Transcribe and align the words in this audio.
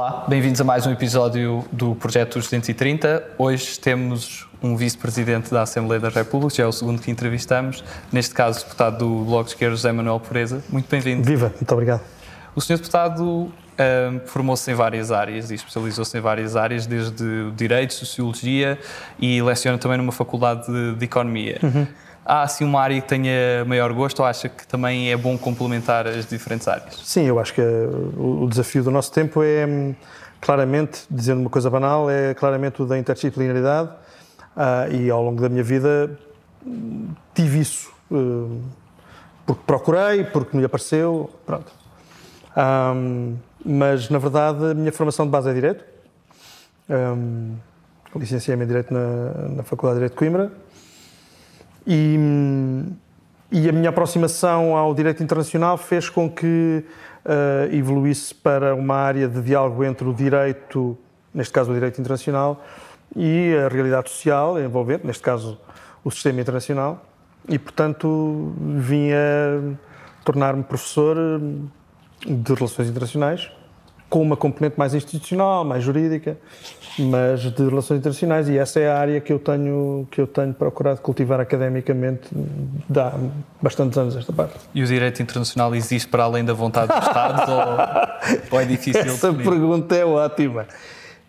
Olá, 0.00 0.24
bem-vindos 0.26 0.58
a 0.58 0.64
mais 0.64 0.86
um 0.86 0.92
episódio 0.92 1.62
do 1.70 1.94
Projeto 1.94 2.38
230. 2.38 3.22
Hoje 3.36 3.78
temos 3.78 4.48
um 4.62 4.74
vice-presidente 4.74 5.50
da 5.50 5.60
Assembleia 5.60 6.00
da 6.00 6.08
República, 6.08 6.54
já 6.54 6.62
é 6.62 6.66
o 6.66 6.72
segundo 6.72 7.02
que 7.02 7.10
entrevistamos, 7.10 7.84
neste 8.10 8.34
caso, 8.34 8.60
o 8.60 8.62
deputado 8.62 8.96
do 8.96 9.24
Bloco 9.26 9.44
de 9.44 9.50
Esquerda, 9.50 9.76
José 9.76 9.92
Manuel 9.92 10.18
Pureza. 10.18 10.64
Muito 10.70 10.88
bem-vindo. 10.88 11.22
Viva, 11.22 11.52
muito 11.54 11.70
obrigado. 11.70 12.00
O 12.56 12.62
senhor 12.62 12.78
deputado 12.78 13.22
um, 13.22 14.20
formou-se 14.24 14.70
em 14.70 14.74
várias 14.74 15.12
áreas 15.12 15.50
e 15.50 15.56
especializou-se 15.56 16.16
em 16.16 16.20
várias 16.22 16.56
áreas, 16.56 16.86
desde 16.86 17.50
Direito, 17.50 17.92
Sociologia 17.92 18.78
e 19.18 19.42
leciona 19.42 19.76
também 19.76 19.98
numa 19.98 20.12
faculdade 20.12 20.64
de, 20.66 20.94
de 20.94 21.04
Economia. 21.04 21.58
Uhum. 21.62 21.86
Há 22.30 22.42
assim 22.42 22.64
uma 22.64 22.80
área 22.80 23.00
que 23.00 23.08
tenha 23.08 23.64
maior 23.66 23.92
gosto 23.92 24.20
ou 24.20 24.24
acha 24.24 24.48
que 24.48 24.64
também 24.64 25.10
é 25.10 25.16
bom 25.16 25.36
complementar 25.36 26.06
as 26.06 26.24
diferentes 26.24 26.68
áreas? 26.68 26.94
Sim, 27.04 27.24
eu 27.24 27.40
acho 27.40 27.52
que 27.52 27.60
o 27.60 28.46
desafio 28.48 28.84
do 28.84 28.90
nosso 28.92 29.10
tempo 29.10 29.42
é 29.42 29.66
hum, 29.66 29.96
claramente, 30.40 31.00
dizendo 31.10 31.40
uma 31.40 31.50
coisa 31.50 31.68
banal, 31.68 32.08
é 32.08 32.32
claramente 32.32 32.80
o 32.80 32.86
da 32.86 32.96
interdisciplinaridade 32.96 33.88
uh, 34.56 34.94
e 34.94 35.10
ao 35.10 35.20
longo 35.24 35.42
da 35.42 35.48
minha 35.48 35.64
vida 35.64 36.16
tive 37.34 37.58
isso. 37.58 37.90
Uh, 38.08 38.62
porque 39.44 39.62
procurei, 39.66 40.22
porque 40.22 40.56
me 40.56 40.64
apareceu, 40.64 41.28
pronto. 41.44 41.72
Um, 42.56 43.38
mas, 43.64 44.08
na 44.08 44.18
verdade, 44.18 44.66
a 44.66 44.74
minha 44.74 44.92
formação 44.92 45.26
de 45.26 45.32
base 45.32 45.50
é 45.50 45.52
Direito. 45.52 45.84
Um, 46.88 47.56
Licenciei-me 48.14 48.62
em 48.62 48.68
Direito 48.68 48.94
na, 48.94 49.48
na 49.56 49.62
Faculdade 49.64 49.94
de 49.94 50.04
Direito 50.04 50.12
de 50.12 50.18
Coimbra. 50.18 50.52
E, 51.92 52.16
e, 53.50 53.68
a 53.68 53.72
minha 53.72 53.88
aproximação 53.88 54.76
ao 54.76 54.94
Direito 54.94 55.24
Internacional 55.24 55.76
fez 55.76 56.08
com 56.08 56.30
que 56.30 56.84
uh, 57.24 57.74
evoluísse 57.74 58.32
para 58.32 58.76
uma 58.76 58.94
área 58.94 59.26
de 59.26 59.42
diálogo 59.42 59.82
entre 59.82 60.08
o 60.08 60.14
direito, 60.14 60.96
neste 61.34 61.52
caso 61.52 61.72
o 61.72 61.74
Direito 61.74 62.00
Internacional, 62.00 62.64
e 63.16 63.56
a 63.56 63.66
realidade 63.66 64.08
social 64.08 64.56
envolvente, 64.60 65.04
neste 65.04 65.24
caso 65.24 65.58
o 66.04 66.12
sistema 66.12 66.40
internacional. 66.40 67.04
E, 67.48 67.58
portanto, 67.58 68.54
vim 68.56 69.10
a 69.10 69.74
tornar-me 70.24 70.62
professor 70.62 71.16
de 72.24 72.54
Relações 72.54 72.88
Internacionais, 72.88 73.50
com 74.10 74.20
uma 74.20 74.36
componente 74.36 74.76
mais 74.76 74.92
institucional, 74.92 75.64
mais 75.64 75.84
jurídica, 75.84 76.36
mas 76.98 77.40
de 77.42 77.64
relações 77.64 77.98
internacionais 77.98 78.48
e 78.48 78.58
essa 78.58 78.80
é 78.80 78.90
a 78.90 78.98
área 78.98 79.20
que 79.20 79.32
eu 79.32 79.38
tenho 79.38 80.06
que 80.10 80.20
eu 80.20 80.26
tenho 80.26 80.52
procurado 80.52 81.00
cultivar 81.00 81.38
academicamente 81.38 82.28
há 82.94 83.16
bastantes 83.62 83.96
anos 83.96 84.16
esta 84.16 84.32
parte. 84.32 84.58
E 84.74 84.82
o 84.82 84.86
direito 84.86 85.22
internacional 85.22 85.72
existe 85.76 86.08
para 86.08 86.24
além 86.24 86.44
da 86.44 86.52
vontade 86.52 86.92
dos 86.92 87.06
Estados 87.06 87.48
ou, 87.48 88.56
ou, 88.56 88.60
é 88.60 88.64
difícil? 88.64 89.00
Essa 89.00 89.30
definir? 89.30 89.48
pergunta 89.48 89.94
é 89.94 90.04
ótima. 90.04 90.66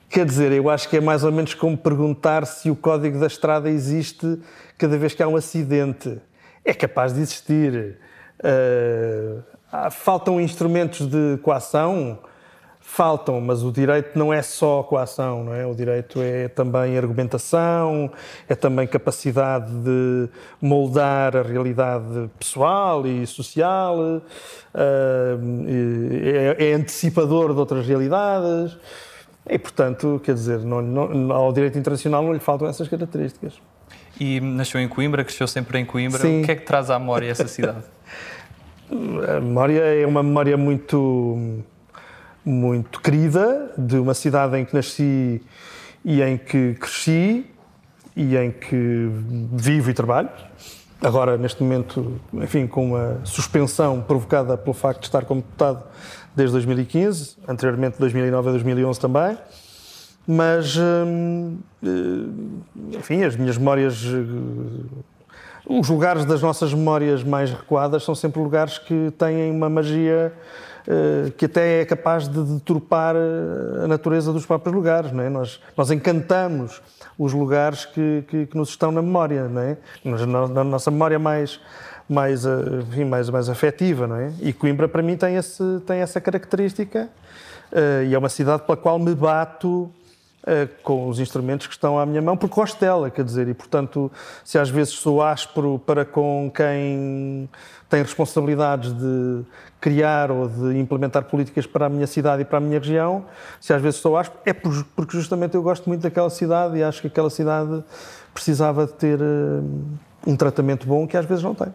Quer 0.10 0.26
dizer, 0.26 0.52
eu 0.52 0.68
acho 0.68 0.90
que 0.90 0.98
é 0.98 1.02
mais 1.02 1.24
ou 1.24 1.32
menos 1.32 1.54
como 1.54 1.78
perguntar 1.78 2.46
se 2.48 2.70
o 2.70 2.76
código 2.76 3.20
da 3.20 3.28
estrada 3.28 3.70
existe 3.70 4.40
cada 4.78 4.98
vez 4.98 5.14
que 5.14 5.22
há 5.22 5.28
um 5.28 5.36
acidente. 5.36 6.18
É 6.66 6.74
capaz 6.74 7.14
de 7.14 7.22
existir. 7.22 7.98
Uh, 8.40 9.42
faltam 9.92 10.42
instrumentos 10.42 11.06
de 11.08 11.38
coação? 11.44 12.20
Faltam, 12.94 13.40
mas 13.40 13.64
o 13.64 13.72
direito 13.72 14.20
não 14.20 14.34
é 14.34 14.42
só 14.42 14.84
coação, 14.84 15.46
não 15.46 15.54
é? 15.54 15.66
O 15.66 15.74
direito 15.74 16.22
é 16.22 16.50
também 16.50 16.98
argumentação, 16.98 18.12
é 18.50 18.54
também 18.54 18.86
capacidade 18.86 19.72
de 19.72 20.28
moldar 20.62 21.38
a 21.38 21.42
realidade 21.42 22.30
pessoal 22.38 23.08
e 23.08 23.26
social, 23.26 24.22
eh, 24.74 25.38
é, 26.60 26.74
antecipador 26.74 27.54
de 27.54 27.60
outras 27.62 27.88
realidades. 27.88 28.78
E, 29.50 29.58
portanto, 29.58 30.20
quer 30.22 30.34
dizer, 30.34 30.60
não, 30.60 30.82
não, 30.82 31.32
ao 31.32 31.54
direito 31.54 31.78
internacional 31.78 32.22
não 32.22 32.34
lhe 32.34 32.40
faltam 32.40 32.68
essas 32.68 32.90
características. 32.90 33.54
E 34.20 34.42
nasceu 34.42 34.82
em 34.82 34.90
Coimbra, 34.90 35.24
cresceu 35.24 35.48
sempre 35.48 35.80
em 35.80 35.86
Coimbra. 35.86 36.20
Sim. 36.20 36.42
O 36.42 36.46
que 36.46 36.52
é 36.52 36.56
que 36.58 36.66
traz 36.66 36.90
à 36.90 37.00
memória 37.00 37.32
essa 37.32 37.48
cidade? 37.48 37.86
a 39.38 39.40
memória 39.40 39.80
é 39.80 40.06
uma 40.06 40.22
memória 40.22 40.58
muito, 40.58 41.64
muito 42.44 43.00
querida 43.00 43.72
de 43.78 43.98
uma 43.98 44.14
cidade 44.14 44.58
em 44.58 44.66
que 44.66 44.74
nasci 44.74 45.42
e 46.04 46.22
em 46.22 46.38
que 46.38 46.74
cresci 46.76 47.46
e 48.16 48.36
em 48.36 48.52
que 48.52 49.10
vivo 49.54 49.90
e 49.90 49.94
trabalho. 49.94 50.30
Agora, 51.02 51.38
neste 51.38 51.64
momento, 51.64 52.20
enfim, 52.34 52.68
com 52.68 52.90
uma 52.90 53.22
suspensão 53.24 54.02
provocada 54.02 54.58
pelo 54.58 54.74
facto 54.74 55.02
de 55.02 55.08
estar 55.08 55.26
como 55.26 55.42
deputado 55.42 55.84
desde 56.36 56.54
2015, 56.54 57.38
anteriormente 57.48 57.94
de 57.94 58.00
2009 58.00 58.50
a 58.50 58.52
2011 58.52 59.00
também. 59.00 59.38
Mas, 60.28 60.78
hum, 60.78 61.58
eh, 61.84 62.98
enfim, 62.98 63.24
as 63.24 63.36
minhas 63.36 63.58
memórias 63.58 64.04
os 65.66 65.88
lugares 65.90 66.26
das 66.26 66.42
nossas 66.42 66.74
memórias 66.74 67.24
mais 67.24 67.52
recuadas 67.52 68.04
são 68.04 68.16
sempre 68.16 68.42
lugares 68.42 68.78
que 68.78 69.12
têm 69.18 69.52
uma 69.52 69.70
magia 69.70 70.34
que 71.38 71.46
até 71.46 71.82
é 71.82 71.86
capaz 71.86 72.28
de 72.28 72.42
deturpar 72.44 73.16
eh, 73.16 73.84
a 73.84 73.88
natureza 73.88 74.34
dos 74.34 74.46
próprios 74.46 74.76
lugares. 74.76 75.12
Não 75.12 75.24
é? 75.24 75.30
nós, 75.30 75.62
nós 75.78 75.92
encantamos 75.92 76.82
os 77.18 77.34
lugares 77.34 77.86
que, 77.86 78.24
que, 78.28 78.46
que 78.48 78.58
nos 78.58 78.70
estão 78.70 78.92
na 78.92 79.02
memória, 79.02 79.48
não 79.48 79.62
é? 79.62 79.78
na, 80.04 80.48
na 80.48 80.64
nossa 80.64 80.90
memória 80.90 81.20
mais, 81.20 81.60
mais, 82.10 82.46
eh, 82.46 82.50
enfim, 82.90 83.06
mais, 83.06 83.30
mais 83.30 83.50
afetiva. 83.50 84.08
Não 84.08 84.16
é? 84.16 84.32
E 84.42 84.54
Coimbra, 84.54 84.88
para 84.88 85.02
mim, 85.02 85.16
tem, 85.16 85.36
esse, 85.36 85.64
tem 85.86 86.00
essa 86.00 86.20
característica 86.20 87.10
uh, 87.72 88.04
e 88.06 88.14
é 88.14 88.18
uma 88.18 88.30
cidade 88.30 88.64
pela 88.64 88.78
qual 88.78 89.00
me 89.00 89.14
bato 89.16 89.92
eh, 89.94 90.01
com 90.84 91.08
os 91.08 91.20
instrumentos 91.20 91.68
que 91.68 91.74
estão 91.74 92.00
à 92.00 92.06
minha 92.06 92.22
mão, 92.22 92.36
porque 92.36 92.56
gosto 92.56 92.80
dela, 92.80 93.10
quer 93.10 93.24
dizer, 93.24 93.48
e 93.48 93.54
portanto, 93.54 94.12
se 94.44 94.58
às 94.58 94.70
vezes 94.70 94.94
sou 94.94 95.22
áspero 95.22 95.80
para 95.86 96.04
com 96.04 96.52
quem 96.54 97.48
tem 97.90 98.02
responsabilidades 98.02 98.94
de 98.94 99.44
criar 99.80 100.32
ou 100.32 100.48
de 100.48 100.80
implementar 100.80 101.26
políticas 101.26 101.66
para 101.66 101.86
a 101.86 101.90
minha 101.90 102.08
cidade 102.08 102.42
e 102.42 102.46
para 102.46 102.58
a 102.58 102.62
minha 102.62 102.80
região, 102.80 103.26
se 103.60 103.74
às 103.74 103.82
vezes 103.82 104.00
sou 104.00 104.18
áspero, 104.18 104.40
é 104.46 104.54
porque 104.54 105.18
justamente 105.18 105.56
eu 105.56 105.62
gosto 105.62 105.88
muito 105.88 106.02
daquela 106.02 106.30
cidade 106.30 106.78
e 106.78 106.84
acho 106.84 107.02
que 107.02 107.08
aquela 107.08 107.30
cidade 107.30 107.84
precisava 108.34 108.88
de 108.88 108.94
ter 108.94 109.20
eh, 109.20 109.62
um 110.26 110.36
tratamento 110.36 110.88
bom 110.88 111.06
que 111.06 111.18
às 111.18 111.26
vezes 111.26 111.44
não 111.44 111.54
tem. 111.54 111.68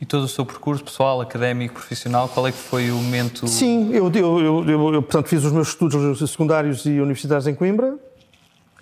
E 0.00 0.04
todo 0.04 0.24
o 0.24 0.28
seu 0.28 0.44
percurso 0.44 0.84
pessoal, 0.84 1.20
académico, 1.20 1.74
profissional, 1.74 2.28
qual 2.28 2.46
é 2.46 2.52
que 2.52 2.58
foi 2.58 2.90
o 2.90 2.96
momento? 2.96 3.46
Sim, 3.46 3.92
eu, 3.92 4.10
eu, 4.12 4.68
eu, 4.68 4.94
eu 4.94 5.02
portanto, 5.02 5.28
fiz 5.28 5.44
os 5.44 5.52
meus 5.52 5.68
estudos 5.68 6.30
secundários 6.30 6.84
e 6.84 7.00
universitários 7.00 7.46
em 7.46 7.54
Coimbra, 7.54 7.96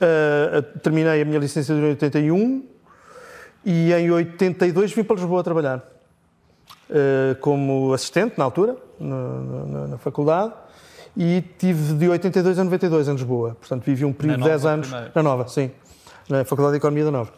Uh, 0.00 0.62
terminei 0.80 1.20
a 1.20 1.24
minha 1.26 1.38
licenciatura 1.38 1.88
em 1.88 1.90
81 1.90 2.64
e 3.64 3.92
em 3.92 4.10
82 4.10 4.94
vim 4.94 5.04
para 5.04 5.16
Lisboa 5.16 5.44
trabalhar 5.44 5.78
uh, 6.88 7.34
como 7.40 7.92
assistente 7.92 8.38
na 8.38 8.44
altura, 8.44 8.76
na, 8.98 9.16
na, 9.16 9.86
na, 9.88 9.98
faculdade, 9.98 10.54
e 11.14 11.42
tive 11.58 11.94
de 11.94 12.08
82 12.08 12.58
a 12.58 12.64
92 12.64 13.08
em 13.08 13.12
Lisboa. 13.12 13.56
Portanto, 13.60 13.84
vivi 13.84 14.04
um 14.04 14.12
período 14.12 14.38
de 14.38 14.48
10 14.48 14.66
anos 14.66 14.88
primeiro. 14.88 15.12
na 15.14 15.22
Nova, 15.22 15.48
sim, 15.48 15.70
na 16.28 16.44
Faculdade 16.44 16.72
de 16.72 16.78
Economia 16.78 17.04
da 17.04 17.10
Nova. 17.10 17.32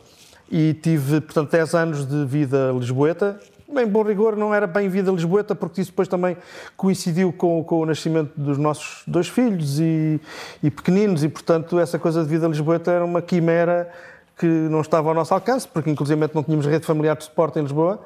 E 0.50 0.74
tive, 0.74 1.20
portanto, 1.20 1.50
10 1.50 1.74
anos 1.74 2.06
de 2.06 2.24
vida 2.26 2.72
lisboeta 2.78 3.40
bem, 3.72 3.86
bom 3.86 4.02
rigor, 4.02 4.36
não 4.36 4.54
era 4.54 4.66
bem 4.66 4.88
vida 4.88 5.10
lisboeta, 5.10 5.54
porque 5.54 5.80
isso 5.80 5.90
depois 5.90 6.08
também 6.08 6.36
coincidiu 6.76 7.32
com, 7.32 7.62
com 7.64 7.80
o 7.80 7.86
nascimento 7.86 8.32
dos 8.36 8.58
nossos 8.58 9.02
dois 9.06 9.28
filhos 9.28 9.80
e, 9.80 10.20
e, 10.62 10.70
pequeninos, 10.70 11.24
e 11.24 11.28
portanto 11.28 11.78
essa 11.78 11.98
coisa 11.98 12.22
de 12.22 12.28
vida 12.28 12.46
lisboeta 12.46 12.90
era 12.90 13.04
uma 13.04 13.22
quimera 13.22 13.90
que 14.36 14.46
não 14.46 14.80
estava 14.80 15.08
ao 15.08 15.14
nosso 15.14 15.32
alcance, 15.32 15.68
porque 15.68 15.90
inclusive 15.90 16.28
não 16.34 16.42
tínhamos 16.42 16.66
rede 16.66 16.84
familiar 16.84 17.16
de 17.16 17.24
suporte 17.24 17.58
em 17.58 17.62
Lisboa, 17.62 18.00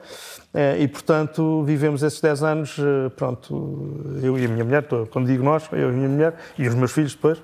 eh, 0.53 0.83
e 0.83 0.89
portanto 0.89 1.63
vivemos 1.65 2.03
esses 2.03 2.21
10 2.21 2.43
anos, 2.43 2.77
eh, 2.79 3.09
pronto, 3.11 4.05
eu 4.23 4.39
e 4.39 4.45
a 4.45 4.49
minha 4.49 4.65
mulher, 4.65 4.87
quando 5.11 5.27
digo 5.27 5.43
nós, 5.43 5.69
eu 5.73 5.79
e 5.79 5.85
a 5.85 5.89
minha 5.89 6.09
mulher, 6.09 6.35
e 6.59 6.69
os 6.69 6.75
meus 6.75 6.93
filhos 6.93 7.15
depois, 7.15 7.43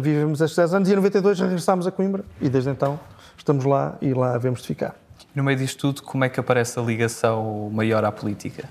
vivemos 0.00 0.40
esses 0.40 0.54
10 0.54 0.74
anos, 0.74 0.88
e 0.88 0.92
em 0.92 0.96
92 0.96 1.40
regressámos 1.40 1.86
a 1.86 1.90
Coimbra, 1.90 2.24
e 2.40 2.48
desde 2.48 2.70
então 2.70 3.00
estamos 3.36 3.64
lá 3.64 3.96
e 4.00 4.12
lá 4.14 4.34
havemos 4.34 4.60
de 4.60 4.68
ficar. 4.68 4.94
No 5.40 5.44
meio 5.44 5.56
disto 5.56 5.78
tudo, 5.78 6.02
como 6.02 6.22
é 6.22 6.28
que 6.28 6.38
aparece 6.38 6.78
a 6.78 6.82
ligação 6.82 7.70
maior 7.72 8.04
à 8.04 8.12
política? 8.12 8.68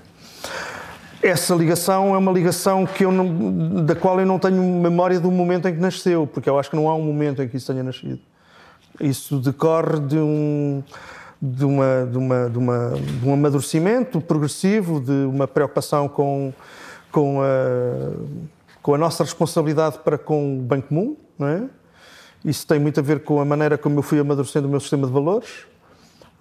Essa 1.20 1.52
ligação 1.52 2.14
é 2.14 2.18
uma 2.18 2.30
ligação 2.30 2.86
que 2.86 3.04
eu 3.04 3.10
não, 3.10 3.84
da 3.84 3.96
qual 3.96 4.20
eu 4.20 4.24
não 4.24 4.38
tenho 4.38 4.62
memória 4.62 5.18
do 5.18 5.32
momento 5.32 5.66
em 5.66 5.74
que 5.74 5.80
nasceu, 5.80 6.28
porque 6.28 6.48
eu 6.48 6.56
acho 6.60 6.70
que 6.70 6.76
não 6.76 6.88
há 6.88 6.94
um 6.94 7.02
momento 7.02 7.42
em 7.42 7.48
que 7.48 7.56
isso 7.56 7.66
tenha 7.66 7.82
nascido. 7.82 8.20
Isso 9.00 9.40
decorre 9.40 9.98
de 9.98 10.16
um, 10.16 10.80
de, 11.42 11.64
uma, 11.64 12.08
de, 12.08 12.16
uma, 12.16 12.48
de, 12.48 12.58
uma, 12.58 12.90
de 12.90 13.28
um 13.28 13.34
amadurecimento 13.34 14.20
progressivo, 14.20 15.00
de 15.00 15.26
uma 15.26 15.48
preocupação 15.48 16.08
com, 16.08 16.52
com, 17.10 17.40
a, 17.42 18.12
com 18.80 18.94
a 18.94 18.98
nossa 18.98 19.24
responsabilidade 19.24 19.98
para 20.04 20.16
com 20.16 20.60
o 20.60 20.62
bem 20.62 20.80
comum. 20.80 21.16
Não 21.36 21.48
é? 21.48 21.64
Isso 22.44 22.64
tem 22.64 22.78
muito 22.78 23.00
a 23.00 23.02
ver 23.02 23.24
com 23.24 23.40
a 23.40 23.44
maneira 23.44 23.76
como 23.76 23.98
eu 23.98 24.04
fui 24.04 24.20
amadurecendo 24.20 24.68
o 24.68 24.70
meu 24.70 24.78
sistema 24.78 25.08
de 25.08 25.12
valores 25.12 25.68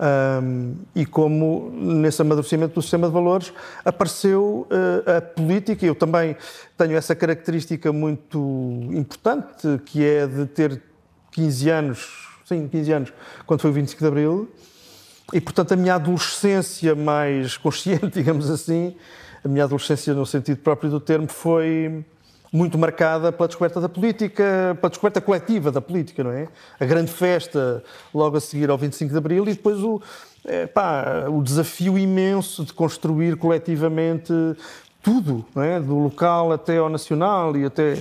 Um, 0.01 0.75
e 0.95 1.05
como 1.05 1.71
nesse 1.73 2.21
amadurecimento 2.21 2.75
do 2.75 2.81
sistema 2.81 3.07
de 3.07 3.13
valores 3.13 3.51
apareceu 3.83 4.65
uh, 4.71 5.17
a 5.17 5.21
política. 5.21 5.85
Eu 5.85 5.93
também 5.93 6.37
tenho 6.77 6.95
essa 6.95 7.13
característica 7.13 7.91
muito 7.91 8.39
importante, 8.93 9.67
que 9.85 10.05
é 10.05 10.25
de 10.25 10.45
ter 10.45 10.81
15 11.31 11.69
anos, 11.69 12.27
sim, 12.45 12.67
15 12.67 12.91
anos, 12.93 13.13
quando 13.45 13.59
foi 13.59 13.71
o 13.71 13.73
25 13.73 14.01
de 14.01 14.07
Abril, 14.07 14.49
e 15.33 15.41
portanto 15.41 15.73
a 15.73 15.75
minha 15.75 15.95
adolescência 15.95 16.95
mais 16.95 17.57
consciente, 17.57 18.07
digamos 18.15 18.49
assim, 18.49 18.95
a 19.43 19.47
minha 19.49 19.65
adolescência 19.65 20.13
no 20.13 20.25
sentido 20.25 20.59
próprio 20.59 20.89
do 20.89 20.99
termo, 21.01 21.27
foi 21.27 22.05
muito 22.51 22.77
marcada 22.77 23.31
pela 23.31 23.47
descoberta 23.47 23.79
da 23.79 23.89
política, 23.89 24.77
pela 24.79 24.89
descoberta 24.89 25.21
coletiva 25.21 25.71
da 25.71 25.81
política, 25.81 26.23
não 26.23 26.31
é? 26.31 26.47
A 26.79 26.85
grande 26.85 27.11
festa 27.11 27.83
logo 28.13 28.37
a 28.37 28.41
seguir 28.41 28.69
ao 28.69 28.77
25 28.77 29.11
de 29.11 29.17
Abril 29.17 29.43
e 29.43 29.53
depois 29.53 29.79
o, 29.79 30.01
é, 30.45 30.65
pá, 30.65 31.25
o 31.29 31.41
desafio 31.43 31.97
imenso 31.97 32.65
de 32.65 32.73
construir 32.73 33.35
coletivamente 33.35 34.33
tudo, 35.01 35.45
não 35.53 35.63
é? 35.63 35.79
Do 35.79 35.97
local 35.97 36.51
até 36.51 36.77
ao 36.77 36.89
nacional 36.89 37.55
e 37.55 37.65
até, 37.65 37.95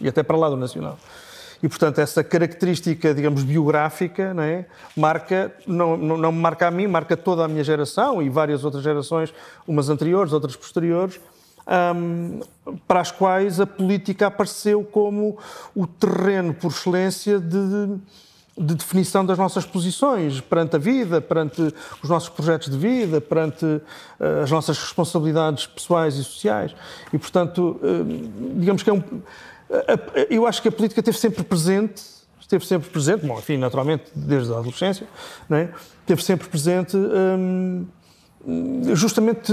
e 0.00 0.08
até 0.08 0.22
para 0.22 0.36
lá 0.36 0.48
do 0.48 0.56
nacional. 0.56 0.98
E, 1.62 1.68
portanto, 1.68 1.98
essa 1.98 2.22
característica, 2.22 3.12
digamos, 3.12 3.42
biográfica, 3.42 4.32
não 4.32 4.44
é? 4.44 4.66
marca, 4.96 5.52
não, 5.66 5.96
não, 5.96 6.16
não 6.16 6.30
marca 6.30 6.68
a 6.68 6.70
mim, 6.70 6.86
marca 6.86 7.16
toda 7.16 7.44
a 7.44 7.48
minha 7.48 7.64
geração 7.64 8.22
e 8.22 8.28
várias 8.28 8.64
outras 8.64 8.82
gerações, 8.82 9.34
umas 9.66 9.88
anteriores, 9.88 10.32
outras 10.32 10.54
posteriores, 10.54 11.18
um, 11.68 12.40
para 12.86 13.00
as 13.00 13.10
quais 13.10 13.60
a 13.60 13.66
política 13.66 14.26
apareceu 14.26 14.82
como 14.82 15.38
o 15.74 15.86
terreno 15.86 16.54
por 16.54 16.70
excelência 16.70 17.38
de, 17.38 17.98
de 18.56 18.74
definição 18.74 19.24
das 19.24 19.38
nossas 19.38 19.66
posições 19.66 20.40
perante 20.40 20.76
a 20.76 20.78
vida, 20.78 21.20
perante 21.20 21.62
os 22.02 22.08
nossos 22.08 22.28
projetos 22.30 22.70
de 22.70 22.78
vida, 22.78 23.20
perante 23.20 23.64
uh, 23.64 23.82
as 24.42 24.50
nossas 24.50 24.78
responsabilidades 24.78 25.66
pessoais 25.66 26.16
e 26.16 26.24
sociais. 26.24 26.74
E, 27.12 27.18
portanto, 27.18 27.78
uh, 27.82 28.58
digamos 28.58 28.82
que 28.82 28.90
é 28.90 28.92
um. 28.92 29.02
Eu 30.30 30.46
acho 30.46 30.62
que 30.62 30.68
a 30.68 30.72
política 30.72 31.00
esteve 31.00 31.18
sempre 31.18 31.44
presente, 31.44 32.02
esteve 32.40 32.64
sempre 32.64 32.88
presente, 32.88 33.26
bom, 33.26 33.38
enfim, 33.38 33.58
naturalmente, 33.58 34.04
desde 34.14 34.50
a 34.50 34.56
adolescência, 34.56 35.06
não 35.46 35.58
é? 35.58 35.70
esteve 36.00 36.24
sempre 36.24 36.48
presente. 36.48 36.96
Justamente 38.94 39.52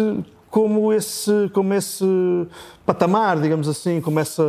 como 0.56 0.94
esse, 0.94 1.50
como 1.52 1.74
esse 1.74 2.06
patamar, 2.86 3.42
digamos 3.42 3.68
assim, 3.68 4.00
como 4.00 4.22
essa 4.22 4.42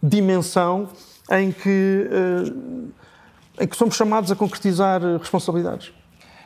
dimensão 0.00 0.88
em 1.32 1.50
que, 1.50 2.08
eh, 2.08 3.64
em 3.64 3.66
que 3.66 3.76
somos 3.76 3.96
chamados 3.96 4.30
a 4.30 4.36
concretizar 4.36 5.02
responsabilidades. 5.18 5.92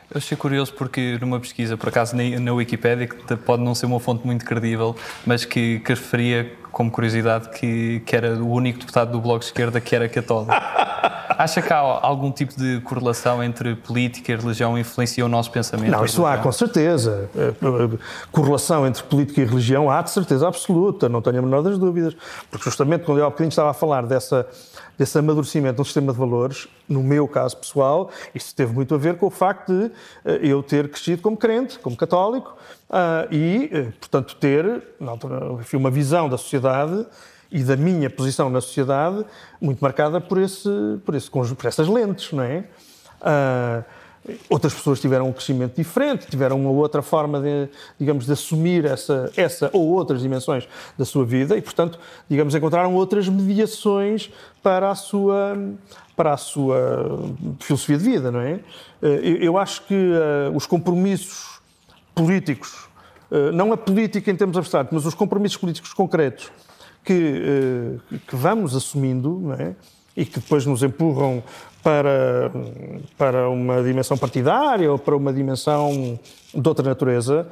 Eu 0.09 0.17
achei 0.17 0.35
curioso 0.35 0.73
porque 0.73 1.15
numa 1.21 1.39
pesquisa, 1.39 1.77
por 1.77 1.89
acaso 1.89 2.15
na 2.15 2.51
Wikipédia, 2.53 3.05
que 3.05 3.35
pode 3.35 3.61
não 3.61 3.75
ser 3.75 3.85
uma 3.85 3.99
fonte 3.99 4.25
muito 4.25 4.43
credível, 4.43 4.95
mas 5.27 5.45
que, 5.45 5.79
que 5.81 5.89
referia 5.89 6.51
como 6.71 6.89
curiosidade 6.89 7.49
que, 7.49 8.01
que 8.03 8.15
era 8.15 8.33
o 8.33 8.49
único 8.49 8.79
deputado 8.79 9.11
do 9.11 9.21
Bloco 9.21 9.41
de 9.41 9.45
Esquerda 9.45 9.79
que 9.79 9.95
era 9.95 10.09
católico. 10.09 10.53
Acha 11.37 11.61
que 11.61 11.71
há 11.71 11.77
algum 11.77 12.31
tipo 12.31 12.57
de 12.57 12.81
correlação 12.81 13.43
entre 13.43 13.75
política 13.75 14.31
e 14.31 14.35
religião 14.35 14.77
influencia 14.77 15.25
o 15.25 15.29
nosso 15.29 15.51
pensamento? 15.51 15.91
Não, 15.91 16.03
isso 16.03 16.25
há, 16.25 16.37
com 16.37 16.51
certeza. 16.51 17.29
Eh, 17.35 17.53
eh, 17.61 17.97
correlação 18.31 18.87
entre 18.87 19.03
política 19.03 19.41
e 19.41 19.45
religião 19.45 19.89
há 19.89 20.01
de 20.01 20.09
certeza 20.09 20.47
absoluta, 20.47 21.07
não 21.07 21.21
tenho 21.21 21.39
a 21.39 21.41
menor 21.41 21.61
das 21.61 21.77
dúvidas. 21.77 22.15
Porque 22.49 22.65
justamente 22.65 23.05
quando 23.05 23.19
eu 23.19 23.25
há 23.25 23.29
bocadinho 23.29 23.49
estava 23.49 23.69
a 23.69 23.73
falar 23.73 24.05
dessa, 24.05 24.47
desse 24.97 25.17
amadurecimento 25.19 25.77
do 25.77 25.85
sistema 25.85 26.11
de 26.11 26.17
valores, 26.17 26.67
no 26.89 27.03
meu 27.03 27.27
caso 27.27 27.57
pessoal, 27.57 28.09
isso 28.33 28.55
teve 28.55 28.73
muito 28.73 28.95
a 28.95 28.97
ver 28.97 29.17
com 29.17 29.27
o 29.27 29.31
facto 29.31 29.71
de 29.71 29.91
eh, 30.25 30.39
eu 30.41 30.63
ter 30.63 30.89
crescido 30.89 31.21
como 31.21 31.37
crente, 31.37 31.77
como 31.79 31.95
católico, 31.95 32.57
e, 33.29 33.91
portanto, 33.99 34.33
ter 34.37 34.81
enfim, 35.59 35.75
uma 35.75 35.91
visão 35.91 36.29
da 36.29 36.37
sociedade 36.37 37.05
e 37.51 37.63
da 37.63 37.75
minha 37.75 38.09
posição 38.09 38.49
na 38.49 38.61
sociedade 38.61 39.25
muito 39.59 39.79
marcada 39.79 40.19
por, 40.19 40.37
esse, 40.37 40.69
por, 41.05 41.15
esse, 41.15 41.29
por 41.29 41.65
essas 41.65 41.87
lentes, 41.87 42.31
não 42.31 42.43
é? 42.43 42.65
Uh, 43.21 43.83
outras 44.49 44.73
pessoas 44.73 44.99
tiveram 44.99 45.29
um 45.29 45.31
crescimento 45.31 45.75
diferente, 45.75 46.27
tiveram 46.27 46.59
uma 46.59 46.69
outra 46.69 47.01
forma 47.01 47.39
de, 47.39 47.69
digamos, 47.97 48.25
de 48.25 48.33
assumir 48.33 48.83
essa, 48.83 49.31
essa 49.37 49.69
ou 49.71 49.87
outras 49.87 50.21
dimensões 50.21 50.67
da 50.97 51.05
sua 51.05 51.25
vida 51.25 51.55
e, 51.55 51.61
portanto, 51.61 51.97
digamos, 52.29 52.53
encontraram 52.53 52.93
outras 52.93 53.29
mediações 53.29 54.29
para 54.61 54.91
a 54.91 54.95
sua, 54.95 55.57
para 56.15 56.33
a 56.33 56.37
sua 56.37 57.23
filosofia 57.59 57.97
de 57.97 58.03
vida, 58.03 58.29
não 58.29 58.41
é? 58.41 58.55
Uh, 59.01 59.05
eu, 59.05 59.35
eu 59.37 59.57
acho 59.57 59.83
que 59.83 59.93
uh, 59.93 60.55
os 60.55 60.65
compromissos 60.65 61.61
políticos, 62.13 62.87
não 63.53 63.71
a 63.73 63.77
política 63.77 64.31
em 64.31 64.35
termos 64.35 64.57
abstratos, 64.57 64.91
mas 64.91 65.05
os 65.05 65.13
compromissos 65.13 65.57
políticos 65.57 65.93
concretos 65.93 66.49
que, 67.03 67.13
eh, 68.13 68.17
que 68.27 68.35
vamos 68.35 68.75
assumindo 68.75 69.53
é? 69.53 69.75
e 70.15 70.25
que 70.25 70.39
depois 70.39 70.65
nos 70.65 70.83
empurram 70.83 71.43
para, 71.83 72.51
para 73.17 73.49
uma 73.49 73.81
dimensão 73.81 74.17
partidária 74.17 74.91
ou 74.91 74.99
para 74.99 75.15
uma 75.15 75.31
dimensão 75.31 76.19
de 76.53 76.67
outra 76.67 76.87
natureza, 76.87 77.47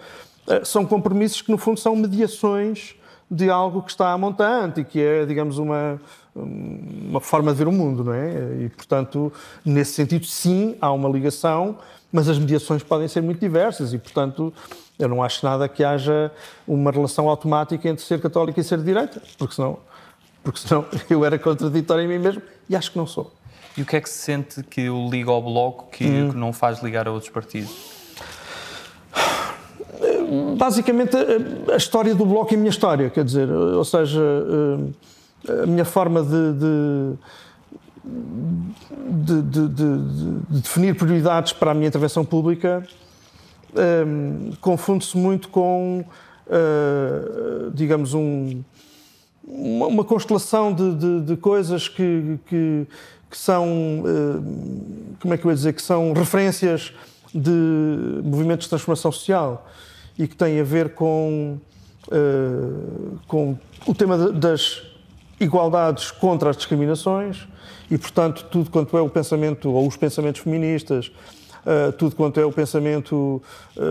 eh, 0.48 0.62
são 0.64 0.86
compromissos 0.86 1.42
que, 1.42 1.52
no 1.52 1.58
fundo, 1.58 1.80
são 1.80 1.96
mediações 1.96 2.96
de 3.30 3.50
algo 3.50 3.82
que 3.82 3.92
está 3.92 4.12
a 4.12 4.18
montante 4.18 4.82
e 4.82 4.84
que 4.84 5.00
é, 5.02 5.26
digamos, 5.26 5.58
uma, 5.58 6.00
uma 6.36 7.20
forma 7.20 7.52
de 7.52 7.58
ver 7.58 7.68
o 7.68 7.72
mundo, 7.72 8.04
não 8.04 8.14
é? 8.14 8.66
E, 8.66 8.70
portanto, 8.70 9.32
nesse 9.64 9.94
sentido, 9.94 10.26
sim, 10.26 10.76
há 10.80 10.92
uma 10.92 11.10
ligação, 11.10 11.78
mas 12.12 12.30
as 12.30 12.38
mediações 12.38 12.84
podem 12.84 13.08
ser 13.08 13.22
muito 13.22 13.40
diversas 13.40 13.94
e, 13.94 13.98
portanto, 13.98 14.54
eu 14.98 15.10
não 15.10 15.22
acho 15.22 15.46
nada 15.46 15.68
que 15.68 15.84
haja 15.84 16.32
uma 16.68 16.92
relação 16.92 17.28
automática 17.30 17.88
entre 17.88 18.04
ser 18.04 18.22
católico 18.22 18.60
e 18.60 18.64
ser 18.64 18.78
de 18.78 18.86
direita, 18.86 19.22
porque 19.38 19.56
senão, 19.56 19.78
porque 20.44 20.60
senão 20.60 20.86
eu 21.10 21.26
era 21.26 21.38
contraditório 21.38 22.04
em 22.04 22.08
mim 22.08 22.20
mesmo 22.20 22.42
e 22.70 22.76
acho 22.76 22.92
que 22.92 22.98
não 22.98 23.08
sou. 23.08 23.32
E 23.78 23.82
o 23.82 23.86
que 23.86 23.98
é 23.98 24.02
que 24.02 24.10
se 24.10 24.20
sente 24.20 24.64
que 24.64 24.90
o 24.90 25.10
liga 25.10 25.30
ao 25.30 25.42
Bloco 25.42 25.90
que, 25.92 26.06
hum. 26.06 26.32
que 26.32 26.38
não 26.38 26.54
faz 26.54 26.82
ligar 26.82 27.08
a 27.08 27.12
outros 27.12 27.30
partidos? 27.30 27.94
Basicamente, 30.58 31.16
a, 31.72 31.76
história 31.76 32.16
do 32.16 32.26
Bloco 32.26 32.54
é 32.54 32.56
a 32.56 32.58
minha 32.58 32.70
história, 32.70 33.10
quer 33.10 33.24
dizer, 33.24 33.50
ou 33.50 33.84
seja, 33.86 34.22
eh, 35.48 35.64
a 35.64 35.66
minha 35.66 35.86
forma 35.86 36.24
de, 36.24 36.54
de, 39.24 39.42
de, 39.42 39.68
de 39.70 40.62
definir 40.62 40.96
prioridades 40.96 41.54
para 41.54 41.72
a 41.72 41.74
minha 41.74 41.88
intervenção 41.88 42.26
pública 42.26 42.86
um, 43.76 44.52
confunde-se 44.62 45.18
muito 45.18 45.50
com, 45.50 46.04
uh, 46.48 47.72
digamos, 47.72 48.14
um, 48.14 48.64
uma, 49.44 49.88
uma, 49.88 50.04
constelação 50.04 50.74
de, 50.74 50.96
de, 50.96 51.22
de 51.22 51.38
coisas 51.38 51.88
que, 51.88 52.40
que, 52.48 52.88
que 53.30 53.38
são, 53.38 53.68
uh, 54.02 55.18
como 55.20 55.34
é 55.34 55.38
que 55.38 55.46
eu 55.46 55.52
ia 55.52 55.56
dizer, 55.56 55.74
que 55.74 55.82
são 55.82 56.14
referências 56.14 56.94
de 57.34 58.22
movimentos 58.24 58.66
de 58.66 58.70
transformação 58.70 59.12
social 59.12 59.68
e 60.18 60.28
que 60.28 60.36
têm 60.36 60.60
a 60.60 60.64
ver 60.64 60.94
com, 60.94 61.58
uh, 62.08 63.20
com 63.28 63.58
o 63.86 63.94
tema 63.94 64.32
das 64.32 64.82
igualdades 65.40 66.12
contra 66.12 66.50
as 66.50 66.56
discriminações 66.56 67.46
e, 67.92 67.98
portanto, 67.98 68.46
tudo 68.50 68.70
quanto 68.72 68.98
é 68.98 69.02
o 69.02 69.10
pensamento 69.10 69.70
ou 69.70 69.88
os 69.88 69.98
pensamentos 69.98 70.42
feministas, 70.42 71.12
uh, 71.66 71.92
tudo 71.94 72.16
quanto 72.16 72.40
é 72.40 72.46
o 72.46 72.52
pensamento 72.52 73.42
uh, 73.76 73.82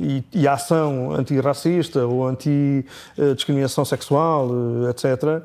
e, 0.00 0.24
e, 0.32 0.48
a 0.48 0.54
ação 0.54 1.12
antirracista 1.12 2.06
ou 2.06 2.26
anti-discriminação 2.26 3.84
sexual, 3.84 4.48
uh, 4.48 4.88
etc., 4.88 5.42